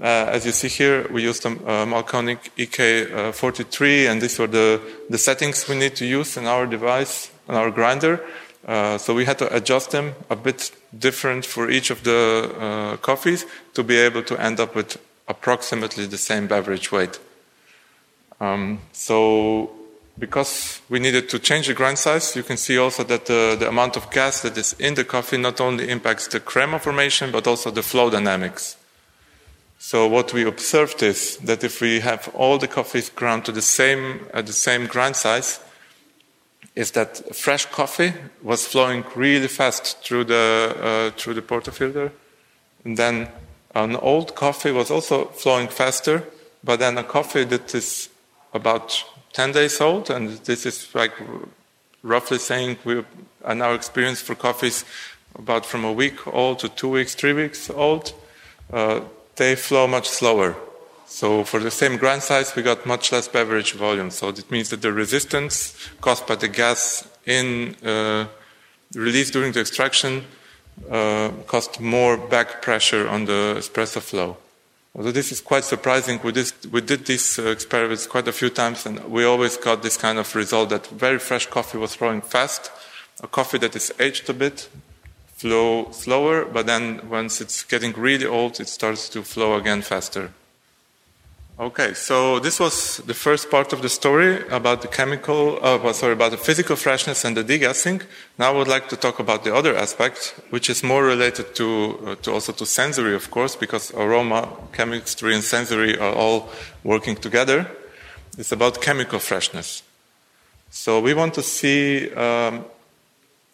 [0.00, 4.80] Uh, as you see here, we used a uh, Mahlkönig EK43, and these were the,
[5.08, 8.20] the settings we need to use in our device, in our grinder.
[8.66, 12.96] Uh, so we had to adjust them a bit different for each of the uh,
[12.96, 17.18] coffees to be able to end up with approximately the same beverage weight.
[18.40, 19.70] Um, so
[20.18, 23.68] because we needed to change the grind size, you can see also that the, the
[23.68, 27.46] amount of gas that is in the coffee not only impacts the crema formation, but
[27.46, 28.76] also the flow dynamics.
[29.78, 33.62] So what we observed is that if we have all the coffees ground to the
[33.62, 35.60] same, the same grind size,
[36.74, 40.76] is that fresh coffee was flowing really fast through the,
[41.14, 42.10] uh, through the portafilter.
[42.84, 43.28] And then
[43.74, 46.24] an old coffee was also flowing faster,
[46.62, 48.08] but then a coffee that is
[48.52, 51.12] about 10 days old, and this is like
[52.02, 53.04] roughly saying we,
[53.48, 54.84] in our experience for coffees,
[55.36, 58.14] about from a week old to two weeks, three weeks old,
[58.72, 59.00] uh,
[59.36, 60.54] they flow much slower.
[61.06, 64.10] So for the same grind size, we got much less beverage volume.
[64.10, 68.26] So it means that the resistance caused by the gas in uh,
[68.94, 70.24] released during the extraction
[70.90, 74.36] uh, caused more back pressure on the espresso flow.
[74.96, 76.32] Although this is quite surprising, we,
[76.70, 80.18] we did these uh, experiments quite a few times, and we always got this kind
[80.18, 82.70] of result that very fresh coffee was flowing fast.
[83.22, 84.68] A coffee that is aged a bit
[85.34, 90.30] flow slower, but then once it's getting really old, it starts to flow again faster.
[91.56, 96.14] Okay, so this was the first part of the story about the chemical, uh, sorry,
[96.14, 98.02] about the physical freshness and the degassing.
[98.36, 101.98] Now I would like to talk about the other aspect, which is more related to,
[102.04, 106.48] uh, to also to sensory, of course, because aroma, chemistry, and sensory are all
[106.82, 107.70] working together.
[108.36, 109.84] It's about chemical freshness.
[110.70, 112.64] So we want to see um,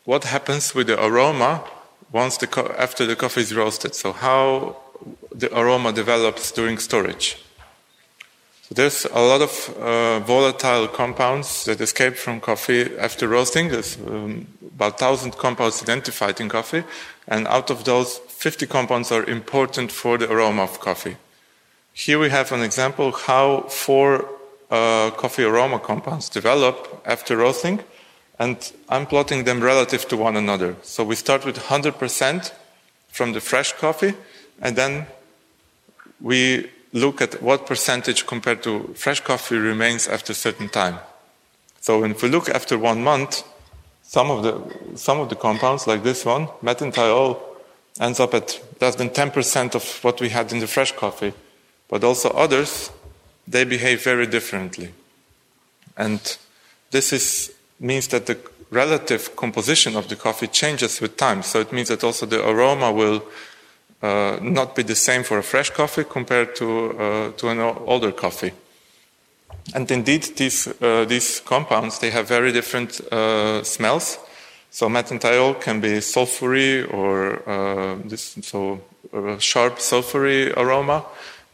[0.07, 1.65] what happens with the aroma
[2.13, 3.95] once the after the coffee is roasted.
[3.95, 4.79] So how
[5.35, 7.37] the aroma develops during storage.
[8.73, 13.69] There's a lot of uh, volatile compounds that escape from coffee after roasting.
[13.69, 16.85] There's um, about 1,000 compounds identified in coffee,
[17.27, 21.17] and out of those, 50 compounds are important for the aroma of coffee.
[21.93, 24.29] Here we have an example how four
[24.71, 27.81] uh, coffee aroma compounds develop after roasting,
[28.39, 30.77] and I'm plotting them relative to one another.
[30.83, 32.53] So we start with 100%
[33.09, 34.15] from the fresh coffee,
[34.63, 35.07] and then
[36.21, 40.99] we look at what percentage compared to fresh coffee remains after a certain time.
[41.81, 43.43] So if we look after one month,
[44.03, 47.41] some of the, some of the compounds, like this one, methanethiol,
[48.01, 51.33] ends up at less than 10% of what we had in the fresh coffee.
[51.89, 52.91] But also others,
[53.47, 54.93] they behave very differently.
[55.97, 56.37] And
[56.91, 58.39] this is, means that the
[58.71, 61.43] relative composition of the coffee changes with time.
[61.43, 63.23] So it means that also the aroma will
[64.03, 68.13] uh, not be the same for a fresh coffee compared to, uh, to an older
[68.13, 68.53] coffee.
[69.75, 74.19] And indeed, these, uh, these compounds, they have very different uh, smells.
[74.71, 78.81] So methanethiol can be sulfury or uh, this, so
[79.39, 81.05] sharp sulfury aroma.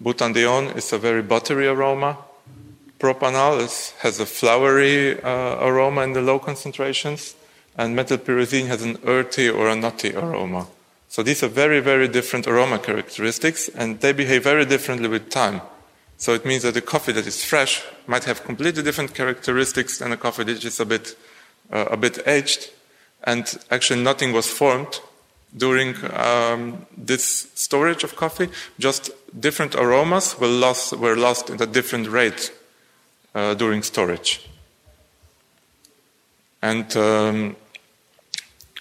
[0.02, 2.18] Butanedione is a very buttery aroma.
[3.00, 7.34] Propanal is, has a flowery aroma in the low concentrations.
[7.76, 10.68] And methylpyrazine has an earthy or a nutty aroma.
[11.08, 15.60] So these are very, very different aroma characteristics, and they behave very differently with time.
[16.18, 20.12] So it means that a coffee that is fresh might have completely different characteristics than
[20.12, 21.16] a coffee that is a bit,
[21.70, 22.70] uh, a bit aged,
[23.24, 25.00] and actually nothing was formed
[25.56, 28.48] during um, this storage of coffee.
[28.78, 32.52] Just different aromas were lost, were lost at a different rate
[33.34, 34.48] uh, during storage.
[36.62, 37.56] And um,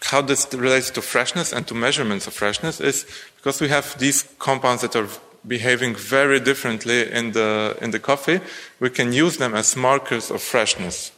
[0.06, 3.06] how this relates to freshness and to measurements of freshness is
[3.38, 5.08] because we have these compounds that are
[5.48, 8.40] behaving very differently in the, in the coffee,
[8.80, 11.12] we can use them as markers of freshness.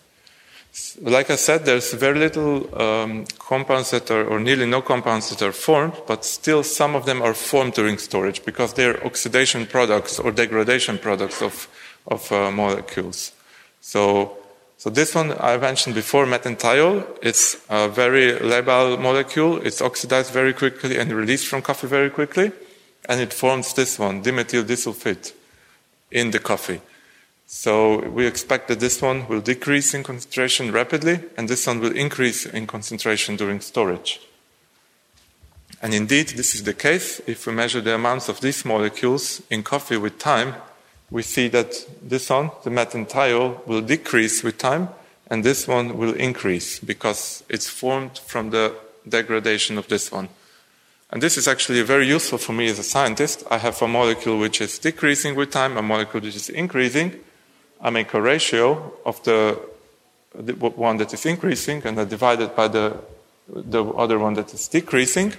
[1.01, 5.41] Like I said, there's very little um, compounds that are, or nearly no compounds that
[5.41, 10.19] are formed, but still some of them are formed during storage because they're oxidation products
[10.19, 11.67] or degradation products of,
[12.07, 13.31] of uh, molecules.
[13.81, 14.37] So
[14.77, 17.17] so this one I mentioned before, methanethiol.
[17.21, 19.57] It's a very labile molecule.
[19.57, 22.51] It's oxidized very quickly and released from coffee very quickly.
[23.09, 25.33] And it forms this one, dimethyl disulfide,
[26.11, 26.81] in the coffee.
[27.47, 31.95] So we expect that this one will decrease in concentration rapidly, and this one will
[31.95, 34.19] increase in concentration during storage.
[35.81, 37.21] And indeed, this is the case.
[37.25, 40.55] If we measure the amounts of these molecules in coffee with time,
[41.09, 44.89] we see that this one, the methanethiol, will decrease with time,
[45.29, 48.73] and this one will increase because it's formed from the
[49.07, 50.29] degradation of this one.
[51.09, 53.43] And this is actually very useful for me as a scientist.
[53.49, 57.13] I have a molecule which is decreasing with time, a molecule which is increasing.
[57.79, 59.57] I make a ratio of the,
[60.35, 62.97] the one that is increasing, and I divide it by the,
[63.47, 65.33] the other one that is decreasing.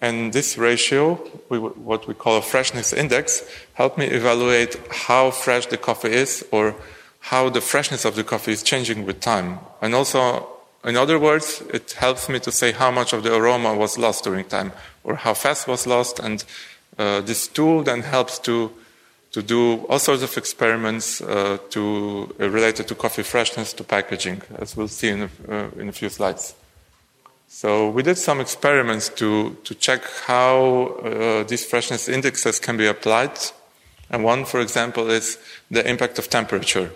[0.00, 1.16] And this ratio,
[1.48, 3.42] what we call a freshness index,
[3.74, 6.76] helped me evaluate how fresh the coffee is or
[7.20, 9.58] how the freshness of the coffee is changing with time.
[9.82, 10.48] And also,
[10.84, 14.24] in other words, it helps me to say how much of the aroma was lost
[14.24, 14.72] during time
[15.02, 16.20] or how fast was lost.
[16.20, 16.44] And
[16.96, 18.70] uh, this tool then helps to,
[19.32, 24.42] to do all sorts of experiments uh, to, uh, related to coffee freshness to packaging,
[24.56, 26.54] as we'll see in a, uh, in a few slides.
[27.50, 32.86] So we did some experiments to, to check how uh, these freshness indexes can be
[32.86, 33.38] applied.
[34.10, 35.38] And one, for example, is
[35.70, 36.92] the impact of temperature.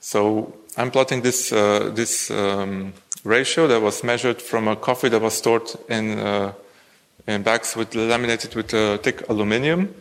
[0.00, 2.94] So I'm plotting this, uh, this um,
[3.24, 6.52] ratio that was measured from a coffee that was stored in, uh,
[7.26, 9.94] in bags with laminated with uh, thick aluminium,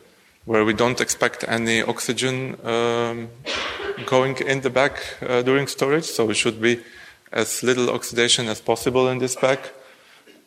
[0.45, 3.29] where we don't expect any oxygen um,
[4.05, 6.05] going in the bag uh, during storage.
[6.05, 6.79] So it should be
[7.33, 9.59] as little oxidation as possible in this bag.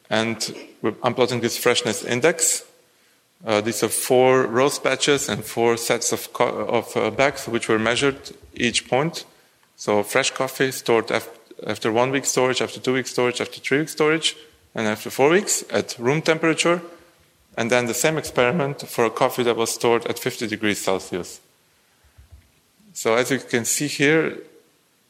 [0.09, 0.55] And
[1.03, 2.64] I'm plotting this freshness index.
[3.45, 7.78] Uh, these are four roast batches and four sets of, of uh, bags which were
[7.78, 9.24] measured each point.
[9.76, 11.28] So fresh coffee stored af-
[11.66, 14.37] after one week storage, after two weeks storage, after three weeks storage,
[14.74, 16.80] and after four weeks at room temperature.
[17.57, 21.41] And then the same experiment for a coffee that was stored at 50 degrees Celsius.
[22.93, 24.39] So as you can see here,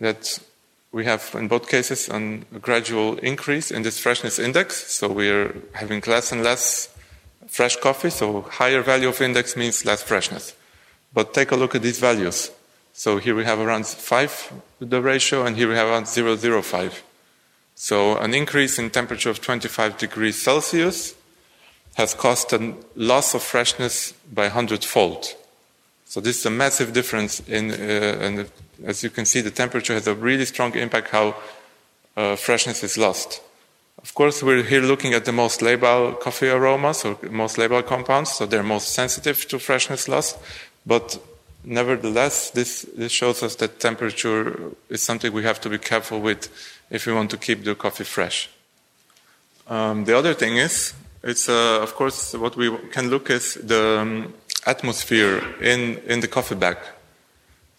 [0.01, 0.39] that
[0.97, 4.91] we have in both cases a gradual increase in this freshness index.
[4.95, 6.89] So we're having less and less
[7.49, 8.09] fresh coffee.
[8.09, 10.55] So higher value of index means less freshness.
[11.13, 12.51] But take a look at these values.
[12.95, 17.03] So here we have around 5, the ratio, and here we have around 0.05.
[17.75, 21.15] So an increase in temperature of 25 degrees Celsius
[21.97, 25.35] has caused a loss of freshness by 100 fold.
[26.09, 28.47] So this is a massive difference in, uh, in
[28.85, 31.35] as you can see, the temperature has a really strong impact how
[32.17, 33.43] uh, freshness is lost.
[34.01, 38.31] Of course, we're here looking at the most labile coffee aromas or most labile compounds,
[38.31, 40.39] so they're most sensitive to freshness loss.
[40.87, 41.19] But
[41.65, 46.49] nevertheless, this, this shows us that temperature is something we have to be careful with
[46.89, 48.49] if we want to keep the coffee fresh.
[49.67, 50.95] Um, the other thing is,
[51.25, 54.35] it's uh, of course what we can look is the um,
[54.67, 56.77] atmosphere in, in the coffee bag.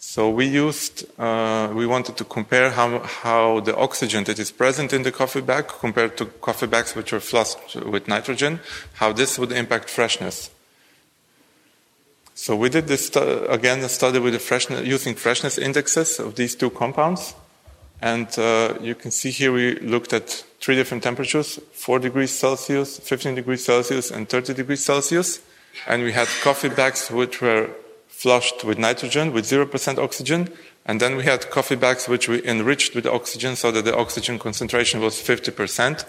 [0.00, 4.92] So we used, uh, we wanted to compare how, how the oxygen that is present
[4.92, 8.60] in the coffee bag compared to coffee bags which are flushed with nitrogen,
[8.94, 10.50] how this would impact freshness.
[12.34, 16.54] So we did this again a study with the freshness, using freshness indexes of these
[16.54, 17.34] two compounds,
[18.00, 20.30] and uh, you can see here we looked at
[20.60, 25.40] three different temperatures: 4 degrees Celsius, 15 degrees Celsius, and 30 degrees Celsius.
[25.86, 27.70] And we had coffee bags which were
[28.08, 30.50] flushed with nitrogen with 0% oxygen.
[30.84, 34.38] And then we had coffee bags which we enriched with oxygen so that the oxygen
[34.38, 36.04] concentration was 50%,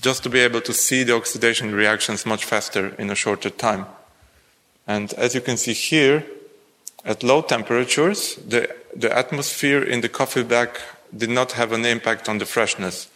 [0.00, 3.86] just to be able to see the oxidation reactions much faster in a shorter time.
[4.86, 6.24] And as you can see here,
[7.04, 10.78] at low temperatures, the, the atmosphere in the coffee bag
[11.16, 13.08] did not have an impact on the freshness.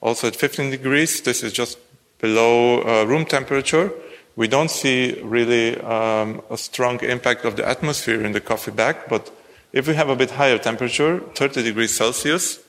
[0.00, 1.78] Also at 15 degrees, this is just
[2.20, 3.92] below uh, room temperature,
[4.38, 8.94] we don't see really um, a strong impact of the atmosphere in the coffee bag,
[9.08, 9.32] but
[9.72, 12.60] if we have a bit higher temperature, 30 degrees Celsius,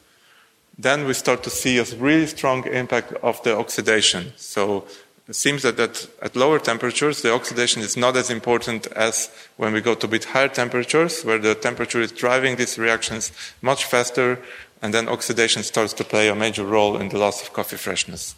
[0.79, 4.33] then we start to see a really strong impact of the oxidation.
[4.35, 4.85] So
[5.27, 9.71] it seems that, that at lower temperatures, the oxidation is not as important as when
[9.71, 13.85] we go to a bit higher temperatures, where the temperature is driving these reactions much
[13.85, 14.39] faster,
[14.81, 18.33] and then oxidation starts to play a major role in the loss of coffee freshness.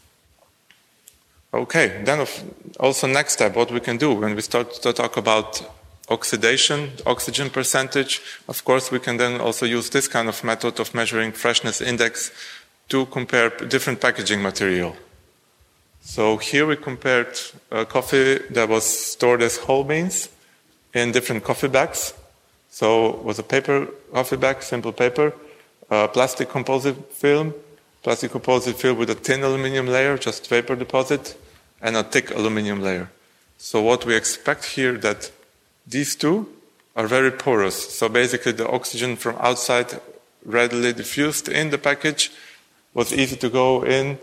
[1.53, 2.25] Okay, then
[2.79, 5.61] also next step, what we can do when we start to talk about
[6.07, 10.93] oxidation, oxygen percentage, of course we can then also use this kind of method of
[10.93, 12.31] measuring freshness index
[12.87, 14.95] to compare different packaging material.
[16.01, 17.37] So here we compared
[17.89, 20.29] coffee that was stored as whole beans
[20.93, 22.13] in different coffee bags.
[22.69, 25.33] So it was a paper coffee bag, simple paper,
[25.89, 27.53] plastic composite film,
[28.03, 31.37] plastic composite filled with a thin aluminum layer, just vapor deposit,
[31.81, 33.09] and a thick aluminum layer.
[33.57, 35.31] So what we expect here that
[35.85, 36.49] these two
[36.95, 37.93] are very porous.
[37.93, 39.99] So basically the oxygen from outside
[40.43, 42.31] readily diffused in the package
[42.93, 44.17] was easy to go in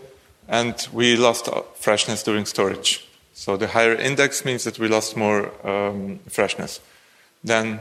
[0.47, 3.07] and we lost freshness during storage.
[3.33, 6.81] So the higher index means that we lost more um, freshness.
[7.43, 7.79] Then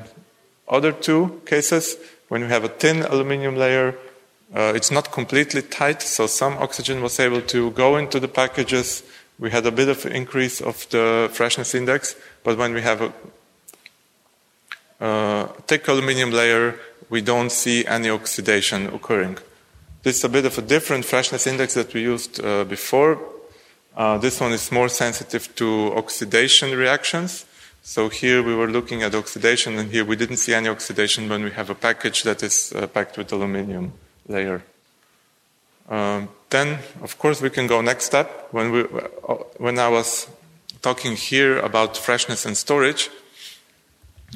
[0.69, 1.97] other two cases,
[2.29, 3.97] when we have a thin aluminum layer,
[4.55, 9.03] uh, it's not completely tight, so some oxygen was able to go into the packages.
[9.39, 13.13] We had a bit of increase of the freshness index, but when we have a
[15.05, 16.81] uh, thick aluminum layer,
[17.11, 19.39] we don't see any oxidation occurring.
[20.03, 23.19] This is a bit of a different freshness index that we used uh, before.
[23.95, 27.45] Uh, this one is more sensitive to oxidation reactions.
[27.83, 31.45] So here we were looking at oxidation, and here we didn't see any oxidation when
[31.45, 33.93] we have a package that is uh, packed with aluminum
[34.29, 34.63] layer.
[35.89, 38.49] Um, then, of course, we can go next step.
[38.53, 40.29] When, we, uh, when I was
[40.83, 43.11] talking here about freshness and storage,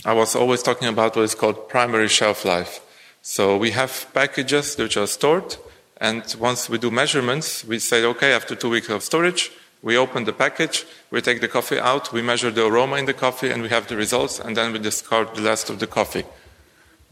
[0.05, 2.81] I was always talking about what is called primary shelf life.
[3.21, 5.57] So we have packages which are stored,
[5.99, 10.25] and once we do measurements, we say, okay, after two weeks of storage, we open
[10.25, 13.63] the package, we take the coffee out, we measure the aroma in the coffee, and
[13.63, 16.25] we have the results, and then we discard the rest of the coffee.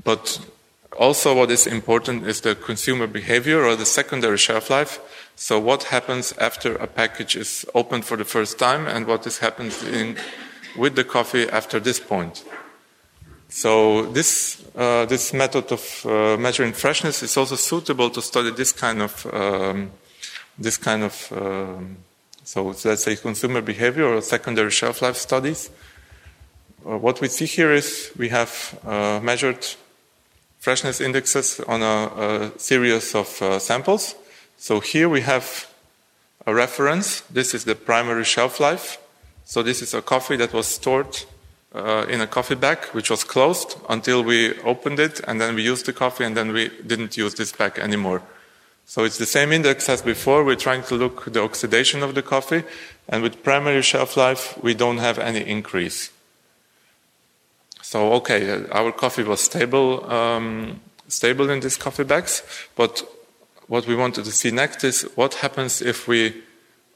[0.03, 0.41] But
[0.99, 4.99] also, what is important is the consumer behavior or the secondary shelf life.
[5.37, 9.39] So, what happens after a package is opened for the first time, and what is
[9.39, 10.17] happening
[10.77, 12.45] with the coffee after this point.
[13.49, 18.73] So, this, uh, this method of uh, measuring freshness is also suitable to study this
[18.73, 19.91] kind of, um,
[20.59, 21.97] this kind of um,
[22.53, 25.71] so let's say consumer behavior or secondary shelf life studies.
[26.85, 29.65] Uh, what we see here is we have uh, measured
[30.61, 34.15] freshness indexes on a, a series of uh, samples.
[34.59, 35.67] So here we have
[36.47, 37.23] a reference.
[37.23, 38.99] This is the primary shelf life.
[39.45, 41.25] So this is a coffee that was stored
[41.75, 45.63] uh, in a coffee bag, which was closed until we opened it, and then we
[45.63, 48.23] used the coffee, and then we didn't use this bag anymore.
[48.87, 50.45] So it's the same index as before.
[50.45, 52.65] We're trying to look the oxidation of the coffee,
[53.09, 56.11] and with primary shelf life, we don't have any increase.
[57.91, 62.45] So, okay, uh, our coffee was stable, um, stable in these coffee bags,
[62.77, 63.03] but
[63.67, 66.41] what we wanted to see next is what happens if we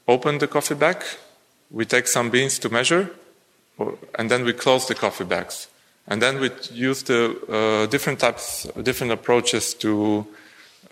[0.07, 1.03] open the coffee bag,
[1.69, 3.09] we take some beans to measure,
[4.17, 5.67] and then we close the coffee bags.
[6.07, 10.25] And then we use the uh, different types, different approaches to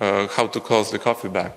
[0.02, 1.54] uh, how to close the coffee bag.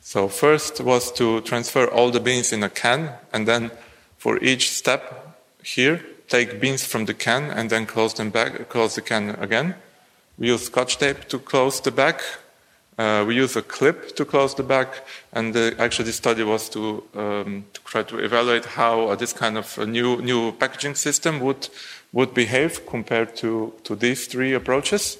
[0.00, 3.70] So first was to transfer all the beans in a can, and then
[4.16, 6.00] for each step here,
[6.32, 9.74] take beans from the can and then close them back, close the can again.
[10.38, 12.22] We use scotch tape to close the back.
[12.98, 14.88] Uh, we use a clip to close the back,
[15.32, 19.32] and the, actually this study was to, um, to try to evaluate how uh, this
[19.32, 21.68] kind of new new packaging system would
[22.12, 25.18] would behave compared to to these three approaches.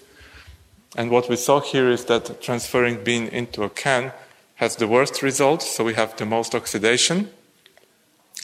[0.96, 4.12] And what we saw here is that transferring bean into a can
[4.56, 5.62] has the worst result.
[5.62, 7.28] so we have the most oxidation.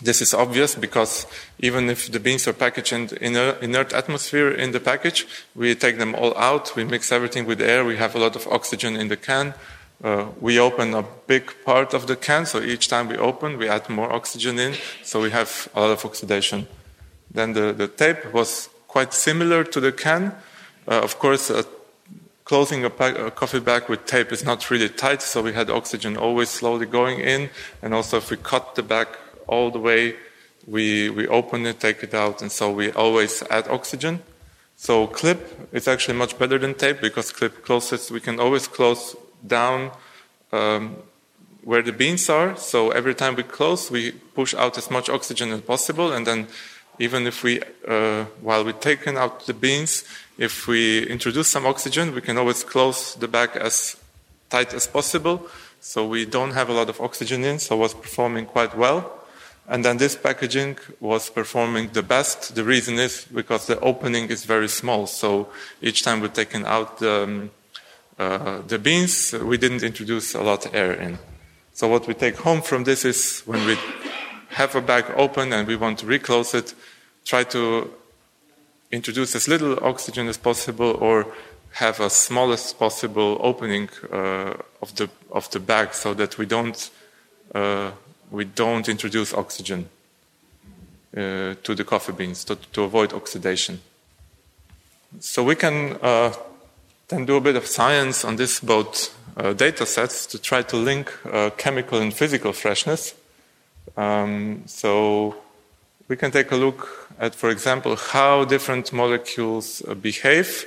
[0.01, 1.27] This is obvious because
[1.59, 5.27] even if the beans are packaged in inert atmosphere in the package,
[5.57, 8.47] we take them all out, we mix everything with air, we have a lot of
[8.47, 9.55] oxygen in the can.
[10.03, 13.69] Uh, we open a big part of the can, so each time we open, we
[13.69, 16.69] add more oxygen in, so we have a lot of oxidation.
[17.29, 20.33] Then the, the tape was quite similar to the can.
[20.87, 21.65] Uh, of course, a
[22.45, 25.69] closing a, pack, a, coffee bag with tape is not really tight, so we had
[25.69, 27.51] oxygen always slowly going in.
[27.83, 29.09] And also, if we cut the bag
[29.49, 30.15] all the way,
[30.67, 34.23] we, we open it, take it out, and so we always add oxygen.
[34.77, 39.17] So clip is actually much better than tape because clip closes, we can always close
[39.45, 39.91] down
[40.53, 40.97] um,
[41.65, 42.57] where the beans are.
[42.57, 46.47] So every time we close, we push out as much oxygen as possible, and then
[47.01, 50.05] even if we, uh, while we're taking out the beans,
[50.37, 53.97] if we introduce some oxygen, we can always close the bag as
[54.51, 55.47] tight as possible.
[55.81, 59.18] So we don't have a lot of oxygen in, so it was performing quite well.
[59.69, 62.55] And then this packaging was performing the best.
[62.55, 65.07] The reason is because the opening is very small.
[65.07, 65.49] So
[65.83, 67.51] each time we're taking out the, um,
[68.19, 71.19] uh, the beans, we didn't introduce a lot of air in.
[71.75, 73.77] So what we take home from this is when we
[74.49, 76.75] have a bag open and we want to reclose it,
[77.27, 77.93] try to
[78.91, 81.27] introduce as little oxygen as possible or
[81.73, 86.91] have a smallest possible opening uh, of the of the bag so that we don't
[87.55, 87.91] uh,
[88.31, 89.89] we don't introduce oxygen
[91.17, 93.81] uh, to the coffee beans to, to, avoid oxidation.
[95.21, 96.33] So we can uh,
[97.09, 100.77] then do a bit of science on this both uh, data sets to try to
[100.77, 103.15] link uh, chemical and physical freshness.
[103.97, 105.37] Um, so
[106.09, 110.67] we can take a look at, for example, how different molecules uh, behave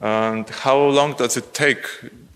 [0.00, 1.84] and how long does it take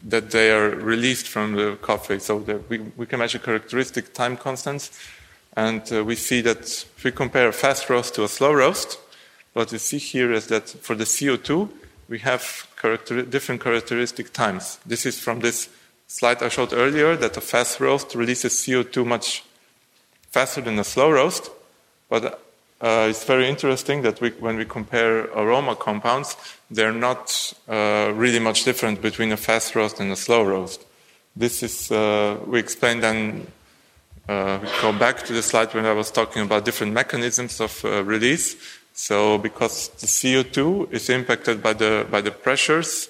[0.05, 2.19] that they are released from the coffee.
[2.19, 2.37] So
[2.69, 4.91] we, we can measure characteristic time constants.
[5.57, 8.99] And uh, we see that if we compare a fast roast to a slow roast,
[9.55, 11.71] What we see here is that for the CO2,
[12.09, 14.79] we have character different characteristic times.
[14.85, 15.69] This is from this
[16.09, 19.45] slide I showed earlier that a fast roast releases CO2 much
[20.31, 21.51] faster than a slow roast.
[22.11, 22.44] But
[22.85, 26.37] uh, it's very interesting that we, when we compare aroma compounds,
[26.71, 30.85] they're not uh, really much different between a fast roast and a slow roast.
[31.35, 33.47] This is, uh, we explained and
[34.29, 37.83] uh, we go back to the slide when I was talking about different mechanisms of
[37.87, 38.55] uh, release.
[38.93, 43.09] So because the CO2 is impacted by the, by the pressures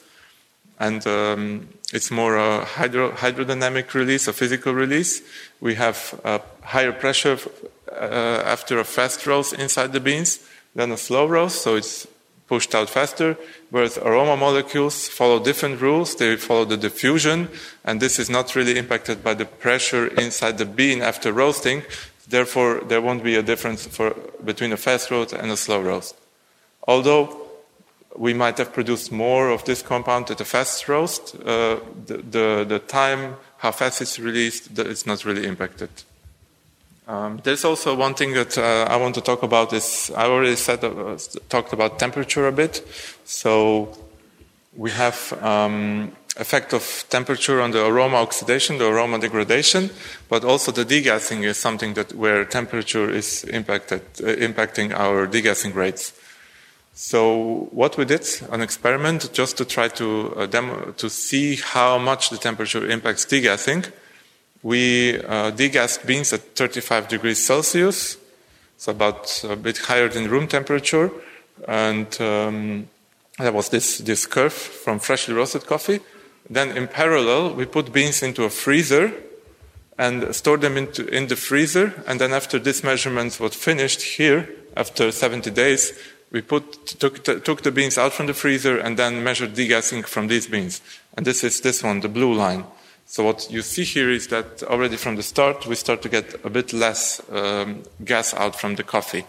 [0.78, 5.22] and um, it's more a hydro, hydrodynamic release, a physical release.
[5.60, 7.38] We have a higher pressure
[7.98, 10.40] after a fast roast inside the beans
[10.74, 12.06] than a slow roast, so it's
[12.46, 13.36] pushed out faster.
[13.70, 16.14] Whereas aroma molecules follow different rules.
[16.14, 17.48] They follow the diffusion,
[17.84, 21.82] and this is not really impacted by the pressure inside the bean after roasting.
[22.26, 24.14] Therefore, there won't be a difference for,
[24.44, 26.16] between a fast roast and a slow roast.
[26.86, 27.44] Although
[28.16, 32.64] we might have produced more of this compound at a fast roast, uh, the, the,
[32.68, 35.90] the, time, how fast it's released, it's not really impacted.
[37.06, 40.56] Um, there's also one thing that uh, I want to talk about is I already
[40.56, 41.18] said uh,
[41.50, 42.86] talked about temperature a bit.
[43.24, 43.96] So
[44.74, 49.90] we have um, effect of temperature on the aroma oxidation, the aroma degradation,
[50.30, 55.74] but also the degassing is something that where temperature is impacted, uh, impacting our degassing
[55.74, 56.18] rates.
[56.94, 61.98] So what we did, an experiment just to try to uh, demo, to see how
[61.98, 63.92] much the temperature impacts degassing
[64.64, 68.16] we uh, degassed beans at 35 degrees Celsius,
[68.78, 71.10] so about a bit higher than room temperature.
[71.68, 72.88] And um,
[73.38, 76.00] that was this, this curve from freshly roasted coffee.
[76.48, 79.12] Then in parallel, we put beans into a freezer
[79.98, 82.02] and stored them into, in the freezer.
[82.06, 85.92] And then after this measurement was finished here, after 70 days,
[86.32, 90.28] we put, took, took the beans out from the freezer and then measured degassing from
[90.28, 90.80] these beans.
[91.16, 92.64] And this is this one, the blue line.
[93.06, 96.34] So what you see here is that already from the start, we start to get
[96.44, 99.24] a bit less um, gas out from the coffee.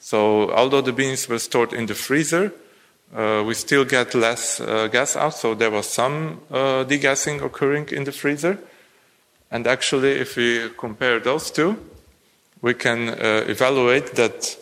[0.00, 2.52] So although the beans were stored in the freezer,
[3.14, 5.34] uh, we still get less uh, gas out.
[5.34, 8.58] So there was some uh, degassing occurring in the freezer.
[9.50, 11.76] And actually, if we compare those two,
[12.60, 14.56] we can uh, evaluate that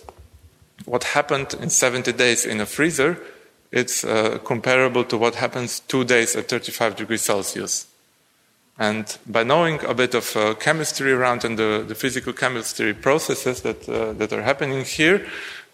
[0.84, 3.18] what happened in 70 days in a freezer,
[3.72, 7.86] it's uh, comparable to what happens two days at 35 degrees Celsius.
[8.78, 13.62] And by knowing a bit of uh, chemistry around and the, the, physical chemistry processes
[13.62, 15.26] that, uh, that are happening here,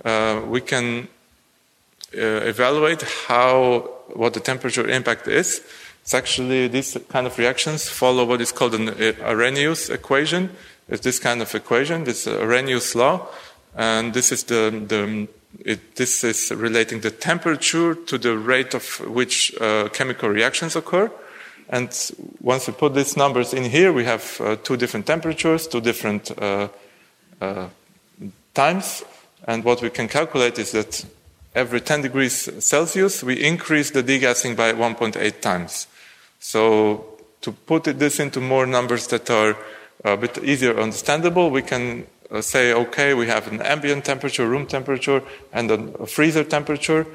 [0.05, 1.09] uh, we can
[2.15, 5.63] uh, evaluate how, what the temperature impact is.
[6.03, 10.51] It's actually these kind of reactions follow what is called an uh, Arrhenius equation.
[10.89, 13.27] It's this kind of equation, this Arrhenius law.
[13.75, 15.29] And this is the, the
[15.65, 21.11] it, this is relating the temperature to the rate of which uh, chemical reactions occur.
[21.73, 21.89] And
[22.43, 26.31] once we put these numbers in here, we have uh, two different temperatures, two different
[26.39, 26.69] uh,
[27.41, 27.69] uh,
[28.53, 29.03] times.
[29.49, 31.03] And what we can calculate is that
[31.55, 35.87] every 10 degrees Celsius, we increase the degassing by 1.8 times.
[36.41, 37.07] So
[37.41, 39.57] to put this into more numbers that are
[40.05, 44.67] a bit easier understandable, we can uh, say, okay, we have an ambient temperature, room
[44.67, 45.23] temperature,
[45.55, 47.07] and a freezer temperature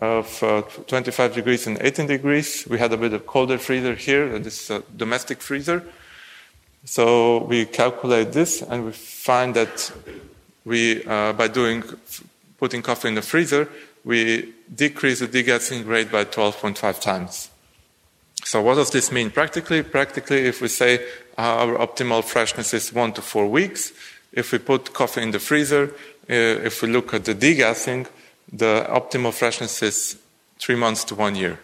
[0.00, 2.66] of uh, 25 degrees and 18 degrees.
[2.68, 5.84] We had a bit of colder freezer here, this uh, domestic freezer.
[6.84, 9.92] So we calculate this and we find that
[10.64, 11.84] we, uh, by doing,
[12.58, 13.68] putting coffee in the freezer,
[14.04, 17.50] we decrease the degassing rate by 12.5 times.
[18.44, 19.82] So what does this mean practically?
[19.82, 23.92] Practically, if we say our optimal freshness is one to four weeks,
[24.32, 25.94] if we put coffee in the freezer,
[26.28, 26.34] uh,
[26.68, 28.06] if we look at the degassing,
[28.52, 30.18] the optimal freshness is
[30.58, 31.58] three months to one year.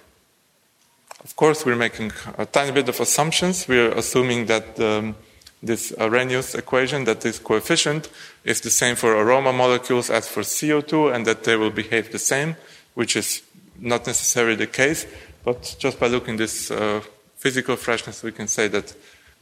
[1.25, 3.67] Of course, we're making a tiny bit of assumptions.
[3.67, 5.17] We're assuming that um,
[5.63, 8.09] this Arrhenius equation, that this coefficient
[8.45, 12.19] is the same for aroma molecules as for CO2 and that they will behave the
[12.19, 12.57] same,
[12.95, 13.43] which is
[13.81, 15.07] not necessarily the case.
[15.45, 17.01] But just by looking this uh,
[17.37, 18.95] physical freshness, we can say that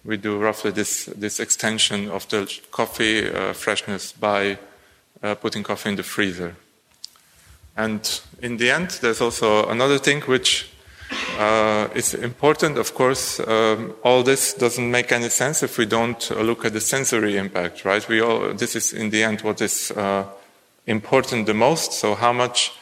[0.04, 4.58] we do roughly this, this extension of the coffee uh, freshness by
[5.22, 6.56] uh, putting coffee in the freezer.
[7.76, 10.70] And in the end, there's also another thing which
[11.38, 12.78] uh, is important.
[12.78, 16.80] Of course, um, all this doesn't make any sense if we don't look at the
[16.80, 18.06] sensory impact, right?
[18.08, 20.24] We all, this is in the end what is uh,
[20.86, 21.92] important the most.
[21.92, 22.72] So how much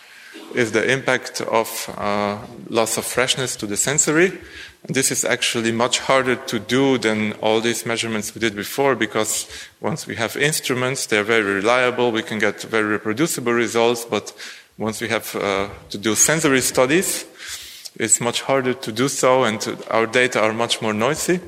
[0.54, 2.38] is the impact of uh,
[2.68, 4.38] loss of freshness to the sensory?
[4.84, 8.96] And this is actually much harder to do than all these measurements we did before
[8.96, 9.46] because
[9.80, 12.10] once we have instruments, they're very reliable.
[12.10, 14.32] We can get very reproducible results, but
[14.82, 17.24] once we have uh, to do sensory studies,
[18.00, 21.38] it's much harder to do so, and to, our data are much more noisy.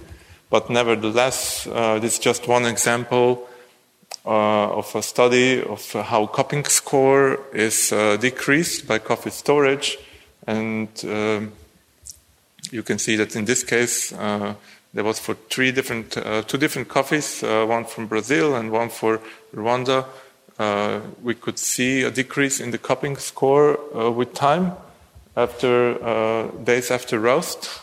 [0.50, 3.48] But nevertheless, uh, this is just one example
[4.24, 9.98] uh, of a study of how cupping score is uh, decreased by coffee storage.
[10.46, 11.52] And um,
[12.70, 14.54] you can see that in this case, uh,
[14.92, 19.20] there was for three different, uh, two different coffees, one from Brazil and one for
[19.52, 20.04] Rwanda.
[21.22, 23.78] We could see a decrease in the cupping score
[24.10, 24.72] with time
[25.36, 27.80] after days after roast.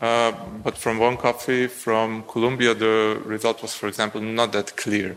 [0.00, 0.30] Uh,
[0.62, 5.16] but from one coffee from Colombia, the result was, for example, not that clear.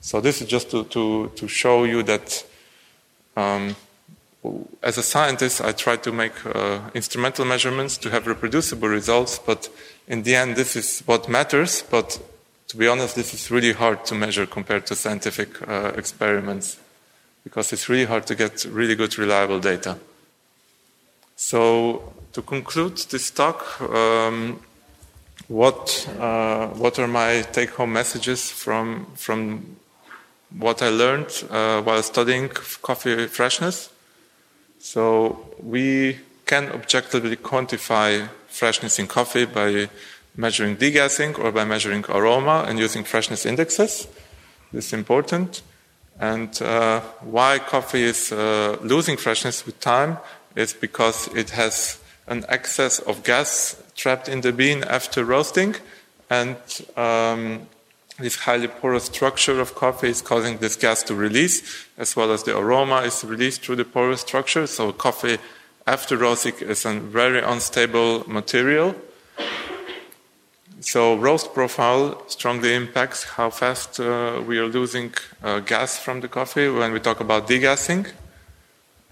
[0.00, 2.44] So this is just to, to, to show you that
[3.36, 3.76] um,
[4.82, 9.68] as a scientist, I try to make uh, instrumental measurements to have reproducible results, but
[10.06, 11.82] in the end, this is what matters.
[11.82, 12.18] But
[12.74, 16.76] to be honest, this is really hard to measure compared to scientific uh, experiments
[17.44, 19.96] because it's really hard to get really good, reliable data.
[21.36, 24.58] So to conclude this talk, um,
[25.46, 29.76] what uh, what are my take-home messages from from
[30.58, 32.48] what I learned uh, while studying
[32.82, 33.88] coffee freshness?
[34.80, 39.88] So we can objectively quantify freshness in coffee by
[40.36, 44.08] measuring degassing or by measuring aroma and using freshness indexes.
[44.72, 45.62] This is important.
[46.18, 50.18] And uh, why coffee is uh, losing freshness with time
[50.54, 55.76] is because it has an excess of gas trapped in the bean after roasting,
[56.30, 56.56] and
[56.96, 57.66] um,
[58.18, 62.44] this highly porous structure of coffee is causing this gas to release, as well as
[62.44, 64.66] the aroma is released through the porous structure.
[64.66, 65.38] So coffee
[65.86, 68.94] after roasting is a very unstable material.
[70.84, 76.28] So roast profile strongly impacts how fast uh, we are losing uh, gas from the
[76.28, 78.12] coffee when we talk about degassing.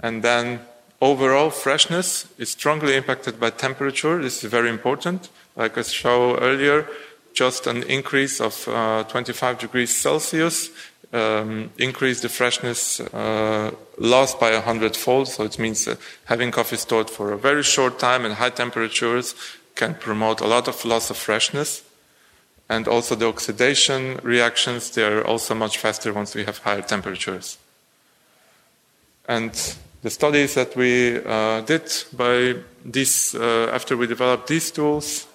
[0.00, 0.60] And then
[1.02, 4.22] Overall, freshness is strongly impacted by temperature.
[4.22, 5.30] This is very important.
[5.56, 6.86] Like I showed earlier,
[7.34, 10.70] just an increase of uh, 25 degrees Celsius
[11.12, 15.26] um, the freshness uh, lost by a hundredfold.
[15.26, 15.96] So it means uh,
[16.26, 19.34] having coffee stored for a very short time and high temperatures
[19.74, 21.82] can promote a lot of loss of freshness.
[22.68, 27.58] And also the oxidation reactions, they are also much faster once we have higher temperatures.
[29.28, 29.52] And
[30.02, 35.26] the studies that we uh, did by this, uh, after we developed these tools,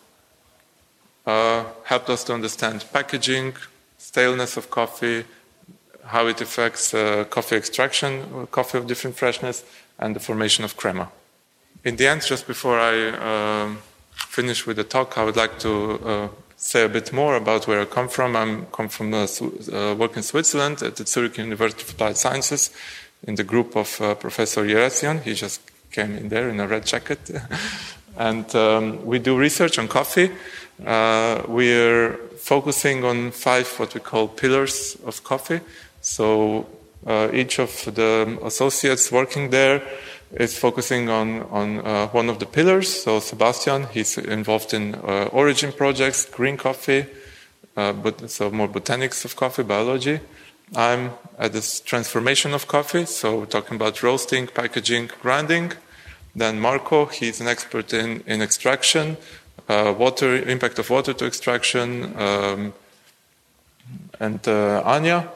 [1.25, 3.53] uh, helped us to understand packaging,
[3.97, 5.25] staleness of coffee,
[6.05, 9.63] how it affects uh, coffee extraction, coffee of different freshness,
[9.99, 11.09] and the formation of crema.
[11.83, 13.79] In the end, just before I um,
[14.18, 17.82] finish with the talk, I would like to uh, say a bit more about where
[17.82, 18.36] I come from.
[18.36, 19.28] I come from uh,
[19.95, 22.72] work in Switzerland at the Zurich University of Applied Sciences
[23.24, 25.22] in the group of uh, Professor Yeretzian.
[25.22, 25.61] He just
[25.91, 27.20] came in there in a red jacket.
[28.18, 30.32] and um, we do research on coffee.
[30.86, 35.61] Uh, we're focusing on five what we call pillars of coffee.
[36.01, 36.68] So
[37.05, 39.82] uh, each of the associates working there
[40.32, 43.03] is focusing on, on uh, one of the pillars.
[43.03, 47.05] So Sebastian, he's involved in uh, origin projects, green coffee,
[47.75, 50.19] uh, but so more botanics of coffee, biology.
[50.75, 55.71] I'm at this transformation of coffee, so we're talking about roasting, packaging, grinding.
[56.36, 59.17] Then Marco, he's an expert in, in extraction,
[59.69, 62.19] uh, water, impact of water to extraction.
[62.19, 62.73] Um,
[64.19, 65.30] and uh, Anya,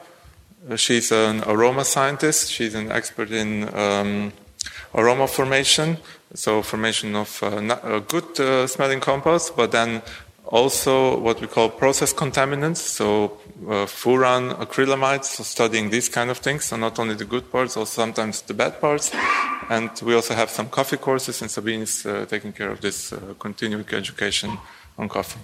[0.76, 2.52] she's an aroma scientist.
[2.52, 4.32] She's an expert in um,
[4.94, 5.96] aroma formation,
[6.34, 10.02] so formation of uh, uh good uh, smelling compounds, but then
[10.52, 16.38] also what we call process contaminants, so uh, furan, acrylamides, so studying these kind of
[16.38, 19.10] things, so not only the good parts, also sometimes the bad parts.
[19.70, 23.12] And we also have some coffee courses, and Sabine is uh, taking care of this
[23.12, 24.58] uh, continuing education
[24.98, 25.40] on coffee.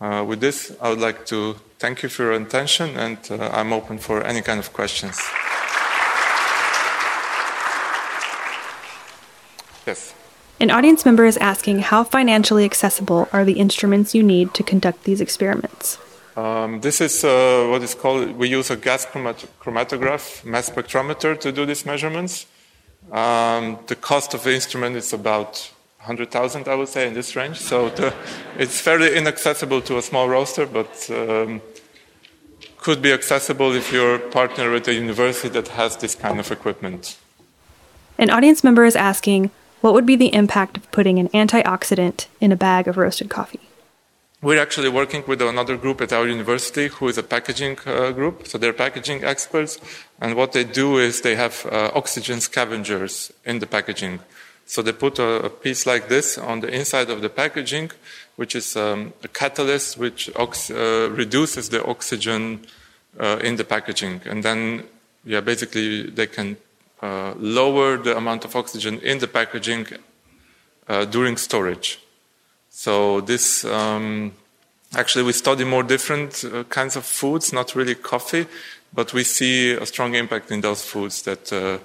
[0.00, 3.98] Uh, with this, I would like to thank you for your attention, and I'm open
[3.98, 5.18] for any kind of questions.
[9.86, 10.14] Yes.
[10.58, 15.04] An audience member is asking how financially accessible are the instruments you need to conduct
[15.04, 15.98] these experiments?
[16.34, 21.38] Um, this is uh, what is called, we use a gas chromat- chromatograph mass spectrometer
[21.40, 22.46] to do these measurements.
[23.10, 27.58] Um, the cost of the instrument is about 100,000, I would say, in this range.
[27.58, 28.14] So the,
[28.58, 31.60] it's fairly inaccessible to a small roaster, but um,
[32.78, 37.16] could be accessible if you're partner with a university that has this kind of equipment.
[38.18, 39.50] An audience member is asking,
[39.86, 43.60] what would be the impact of putting an antioxidant in a bag of roasted coffee?
[44.42, 48.46] we're actually working with another group at our university who is a packaging uh, group.
[48.46, 49.78] So they're packaging experts.
[50.20, 54.20] And what they do is they have uh, oxygen scavengers in the packaging.
[54.66, 57.90] So they put a, a, piece like this on the inside of the packaging,
[58.36, 62.66] which is um, a catalyst which ox- uh, reduces the oxygen
[63.18, 64.20] uh, in the packaging.
[64.26, 64.84] And then,
[65.24, 66.56] yeah, basically they can
[67.02, 69.86] uh, lower the amount of oxygen in the packaging
[70.88, 72.00] uh, during storage.
[72.70, 74.32] So this um,
[74.94, 78.46] actually we study more different uh, kinds of foods, not really coffee,
[78.94, 81.78] but we see a strong impact in those foods that uh,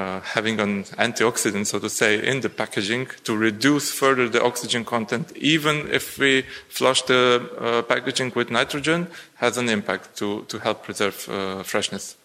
[0.00, 4.84] uh, having an antioxidant, so to say, in the packaging to reduce further the oxygen
[4.84, 9.06] content, even if we flush the uh, packaging with nitrogen,
[9.36, 11.14] has an impact to, to help preserve
[11.64, 12.16] freshness.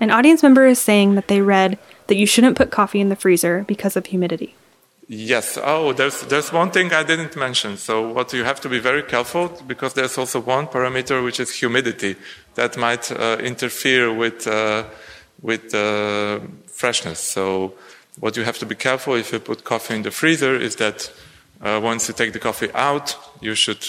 [0.00, 3.16] An audience member is saying that they read that you shouldn't put coffee in the
[3.16, 4.54] freezer because of humidity.
[5.08, 5.58] Yes.
[5.62, 7.78] Oh, there's there's one thing I didn't mention.
[7.78, 11.50] So what you have to be very careful because there's also one parameter which is
[11.54, 12.16] humidity
[12.56, 14.84] that might uh, interfere with uh,
[15.40, 17.20] with uh, freshness.
[17.20, 17.72] So
[18.20, 21.10] what you have to be careful if you put coffee in the freezer is that
[21.62, 23.86] uh, once you take the coffee out, you should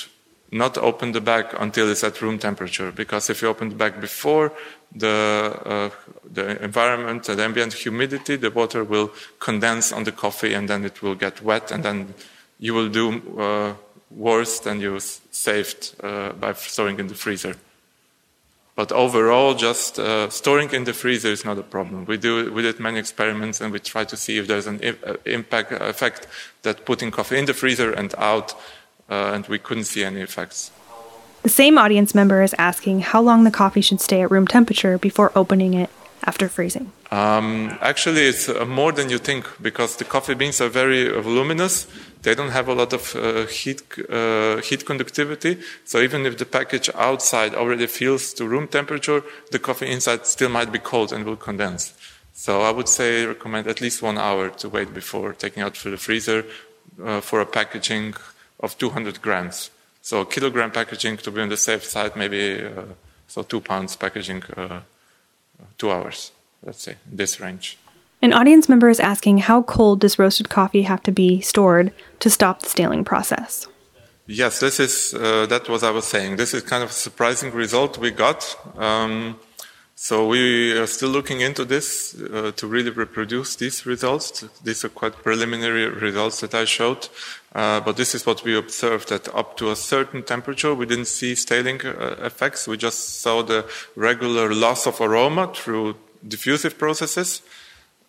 [0.51, 3.99] not open the bag until it's at room temperature because if you open the bag
[3.99, 4.51] before
[4.95, 5.89] the uh,
[6.31, 11.01] the environment, the ambient humidity, the water will condense on the coffee and then it
[11.01, 12.13] will get wet and then
[12.59, 13.73] you will do uh,
[14.11, 17.55] worse than you saved uh, by storing in the freezer.
[18.75, 22.05] But overall, just uh, storing in the freezer is not a problem.
[22.05, 25.15] We do we did many experiments and we try to see if there's an uh,
[25.25, 26.27] impact effect
[26.61, 28.53] that putting coffee in the freezer and out,
[29.09, 30.71] uh, and we couldn't see any effects.
[31.43, 34.97] The same audience member is asking how long the coffee should stay at room temperature
[34.97, 35.89] before opening it
[36.25, 36.91] after freezing.
[37.11, 41.87] Um, actually, it's uh, more than you think because the coffee beans are very voluminous.
[42.21, 45.57] They don't have a lot of uh, heat uh, heat conductivity.
[45.85, 50.49] So even if the package outside already feels to room temperature, the coffee inside still
[50.49, 51.93] might be cold and will condense.
[52.33, 55.89] So I would say recommend at least one hour to wait before taking out for
[55.89, 56.45] the freezer
[57.03, 58.15] uh, for a packaging
[58.59, 59.71] of 200 grams.
[60.01, 62.83] So kilogram packaging to be on the safe side, maybe uh,
[63.27, 64.81] so two pounds packaging, uh,
[65.77, 66.31] two hours,
[66.63, 67.77] let's say, this range.
[68.21, 72.29] An audience member is asking how cold does roasted coffee have to be stored to
[72.29, 73.67] stop the staling process?
[74.27, 76.35] Yes, this is uh, that was I was saying.
[76.35, 78.55] This is kind of a surprising result we got.
[78.77, 79.39] Um,
[79.95, 84.45] so we are still looking into this uh, to really reproduce these results.
[84.63, 87.09] These are quite preliminary results that I showed,
[87.53, 91.07] uh, but this is what we observed that up to a certain temperature, we didn't
[91.07, 92.67] see staling uh, effects.
[92.67, 95.95] We just saw the regular loss of aroma through
[96.27, 97.41] diffusive processes,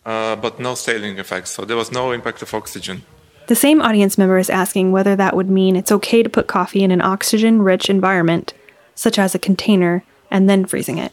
[0.05, 1.51] uh, but no staling effects.
[1.51, 3.03] So there was no impact of oxygen.
[3.47, 6.83] The same audience member is asking whether that would mean it's okay to put coffee
[6.83, 8.53] in an oxygen rich environment,
[8.95, 11.11] such as a container, and then freezing it.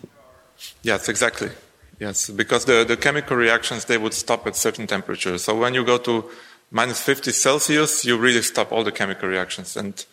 [0.83, 1.51] Yes, exactly.
[1.99, 5.43] Yes, because the, the chemical reactions, they would stop at certain temperatures.
[5.45, 6.31] So when you go to
[6.71, 9.77] minus 50 Celsius, you really stop all the chemical reactions.
[9.77, 10.05] And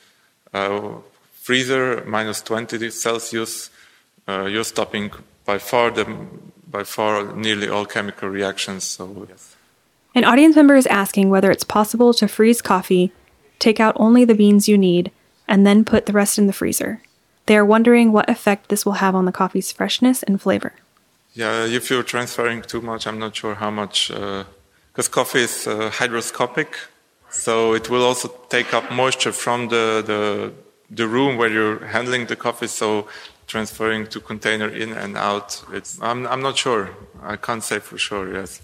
[0.54, 0.94] uh,
[1.34, 3.70] freezer, minus 20 Celsius,
[4.28, 5.12] uh, you're stopping
[5.46, 6.06] by far the,
[6.68, 8.84] by far nearly all chemical reactions.
[8.84, 9.56] So yes.
[10.16, 13.12] An audience member is asking whether it's possible to freeze coffee,
[13.60, 15.12] take out only the beans you need,
[15.48, 17.02] and then put the rest in the freezer.
[17.48, 20.74] They are wondering what effect this will have on the coffee's freshness and flavor.
[21.34, 24.10] Yeah, if you're transferring too much, I'm not sure how much,
[24.96, 26.68] because coffee is uh, hygroscopic,
[27.30, 30.54] so it will also take up moisture from the, the,
[30.90, 32.68] the room where you're handling the coffee.
[32.68, 33.10] So
[33.46, 36.92] transferring to container in and out, it's, I'm, I'm not sure.
[37.22, 38.62] I can't say for sure, yes.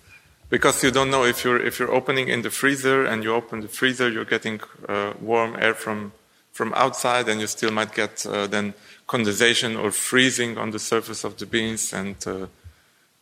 [0.50, 3.60] Because you don't know if you're, if you're opening in the freezer and you open
[3.60, 6.14] the freezer, you're getting uh, warm air from
[6.54, 8.74] from outside, and you still might get uh, then
[9.08, 12.48] condensation or freezing on the surface of the beans, and uh,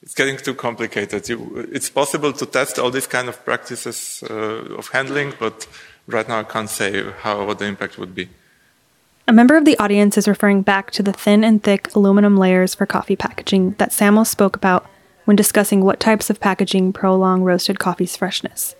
[0.01, 1.27] it's getting too complicated.
[1.27, 4.33] You, it's possible to test all these kind of practices uh,
[4.77, 5.67] of handling, but
[6.07, 8.29] right now I can't say how what the impact would be.
[9.27, 12.73] A member of the audience is referring back to the thin and thick aluminum layers
[12.73, 14.89] for coffee packaging that Samuel spoke about
[15.25, 18.75] when discussing what types of packaging prolong roasted coffee's freshness.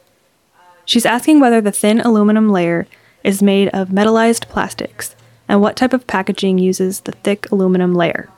[0.86, 2.88] She's asking whether the thin aluminum layer
[3.24, 5.15] is made of metallized plastics,
[5.47, 8.30] and what type of packaging uses the thick aluminum layer?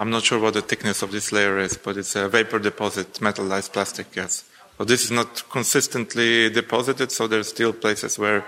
[0.00, 3.08] I'm not sure what the thickness of this layer is, but it's a vapor deposit
[3.20, 4.44] metallized plastic, yes.
[4.78, 8.42] So this is not consistently deposited, so there's still places where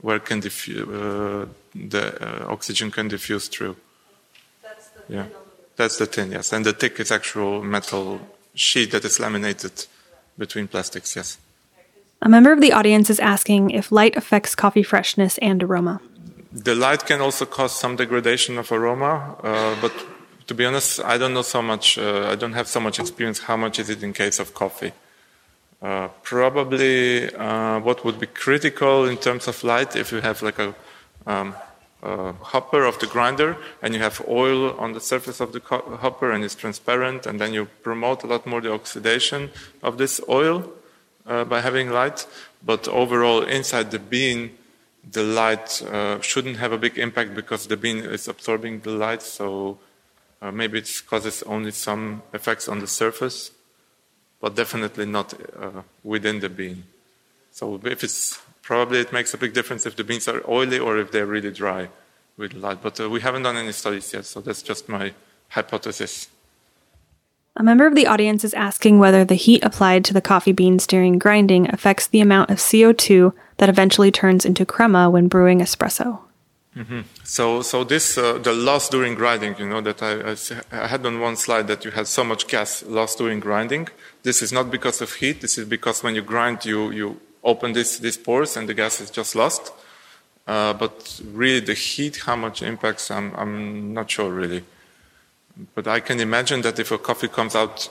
[0.00, 3.76] where can diffu- uh, the uh, oxygen can diffuse through.
[4.62, 5.26] That's the yeah.
[5.76, 6.52] That's the thin, yes.
[6.52, 8.20] And the thick is actual metal
[8.54, 9.86] sheet that is laminated
[10.36, 11.38] between plastics, yes.
[12.20, 16.00] A member of the audience is asking if light affects coffee freshness and aroma.
[16.50, 19.92] the light can also cause some degradation of aroma, uh, but
[20.48, 21.98] to be honest, I don't know so much.
[21.98, 23.38] Uh, I don't have so much experience.
[23.40, 24.92] How much is it in case of coffee?
[25.80, 30.58] Uh, probably uh, what would be critical in terms of light if you have like
[30.58, 30.74] a,
[31.26, 31.54] um,
[32.02, 35.60] a, hopper of the grinder and you have oil on the surface of the
[36.00, 40.20] hopper and it's transparent and then you promote a lot more the oxidation of this
[40.28, 40.68] oil
[41.26, 42.26] uh, by having light
[42.66, 44.50] but overall inside the bean
[45.08, 49.22] the light uh, shouldn't have a big impact because the bean is absorbing the light
[49.22, 49.78] so
[50.40, 53.52] uh, maybe it causes only some effects on the surface
[54.40, 56.84] but definitely not uh, within the bean.
[57.50, 60.98] So if it's probably it makes a big difference if the beans are oily or
[60.98, 61.88] if they're really dry
[62.36, 62.82] with light.
[62.82, 65.12] But uh, we haven't done any studies yet, so that's just my
[65.48, 66.28] hypothesis.
[67.56, 70.86] A member of the audience is asking whether the heat applied to the coffee beans
[70.86, 76.20] during grinding affects the amount of CO2 that eventually turns into crema when brewing espresso.
[76.78, 77.00] Mm-hmm.
[77.24, 80.36] So, so this uh, the loss during grinding, you know, that I,
[80.70, 83.88] I, had on one slide that you had so much gas lost during grinding.
[84.22, 85.40] This is not because of heat.
[85.40, 89.00] This is because when you grind, you you open this these pores and the gas
[89.00, 89.72] is just lost.
[90.46, 94.62] Uh, but really, the heat, how much impacts, I'm I'm not sure really.
[95.74, 97.88] But I can imagine that if a coffee comes out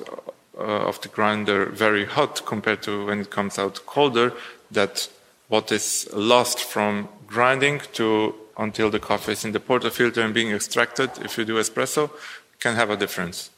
[0.57, 4.31] uh, of the grinder very hot compared to when it comes out colder,
[4.71, 5.09] that
[5.49, 10.51] what is lost from grinding to until the coffee is in the portafilter and being
[10.51, 12.10] extracted, if you do espresso,
[12.60, 13.49] can have a difference.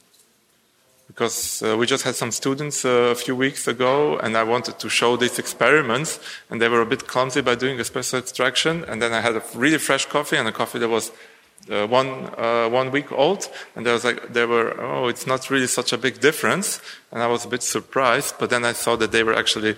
[1.06, 4.78] Because uh, we just had some students uh, a few weeks ago, and I wanted
[4.78, 8.84] to show these experiments, and they were a bit clumsy by doing espresso extraction.
[8.84, 11.10] And then I had a really fresh coffee and a coffee that was
[11.68, 15.50] uh, one uh, one week old, and there was like they were oh, it's not
[15.50, 16.80] really such a big difference,
[17.12, 18.36] and I was a bit surprised.
[18.38, 19.76] But then I saw that they were actually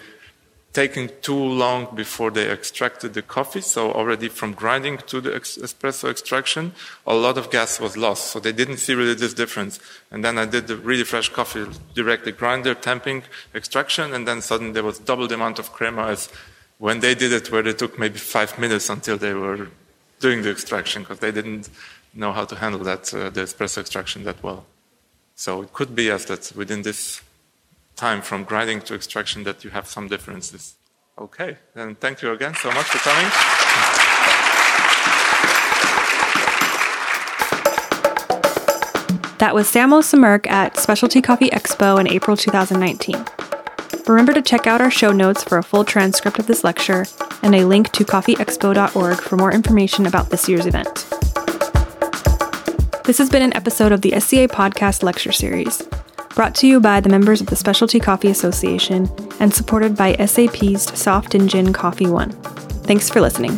[0.72, 3.60] taking too long before they extracted the coffee.
[3.60, 6.72] So already from grinding to the ex- espresso extraction,
[7.06, 8.28] a lot of gas was lost.
[8.28, 9.80] So they didn't see really this difference.
[10.10, 14.72] And then I did the really fresh coffee directly grinder, tamping, extraction, and then suddenly
[14.72, 16.30] there was double the amount of crema as
[16.78, 19.68] when they did it, where they took maybe five minutes until they were
[20.20, 21.68] doing the extraction because they didn't
[22.14, 24.64] know how to handle that, uh, the espresso extraction that well.
[25.34, 27.20] So it could be as that within this
[27.96, 30.76] time from grinding to extraction that you have some differences.
[31.18, 33.30] Okay, then thank you again so much for coming.
[39.38, 43.24] That was Samo Smrke at Specialty Coffee Expo in April 2019.
[44.06, 47.06] Remember to check out our show notes for a full transcript of this lecture
[47.42, 51.06] and a link to coffeeexpo.org for more information about this year's event.
[53.04, 55.82] This has been an episode of the SCA Podcast Lecture Series
[56.34, 59.08] brought to you by the members of the Specialty Coffee Association
[59.40, 62.30] and supported by SAP's Soft and Gin Coffee One.
[62.84, 63.56] Thanks for listening.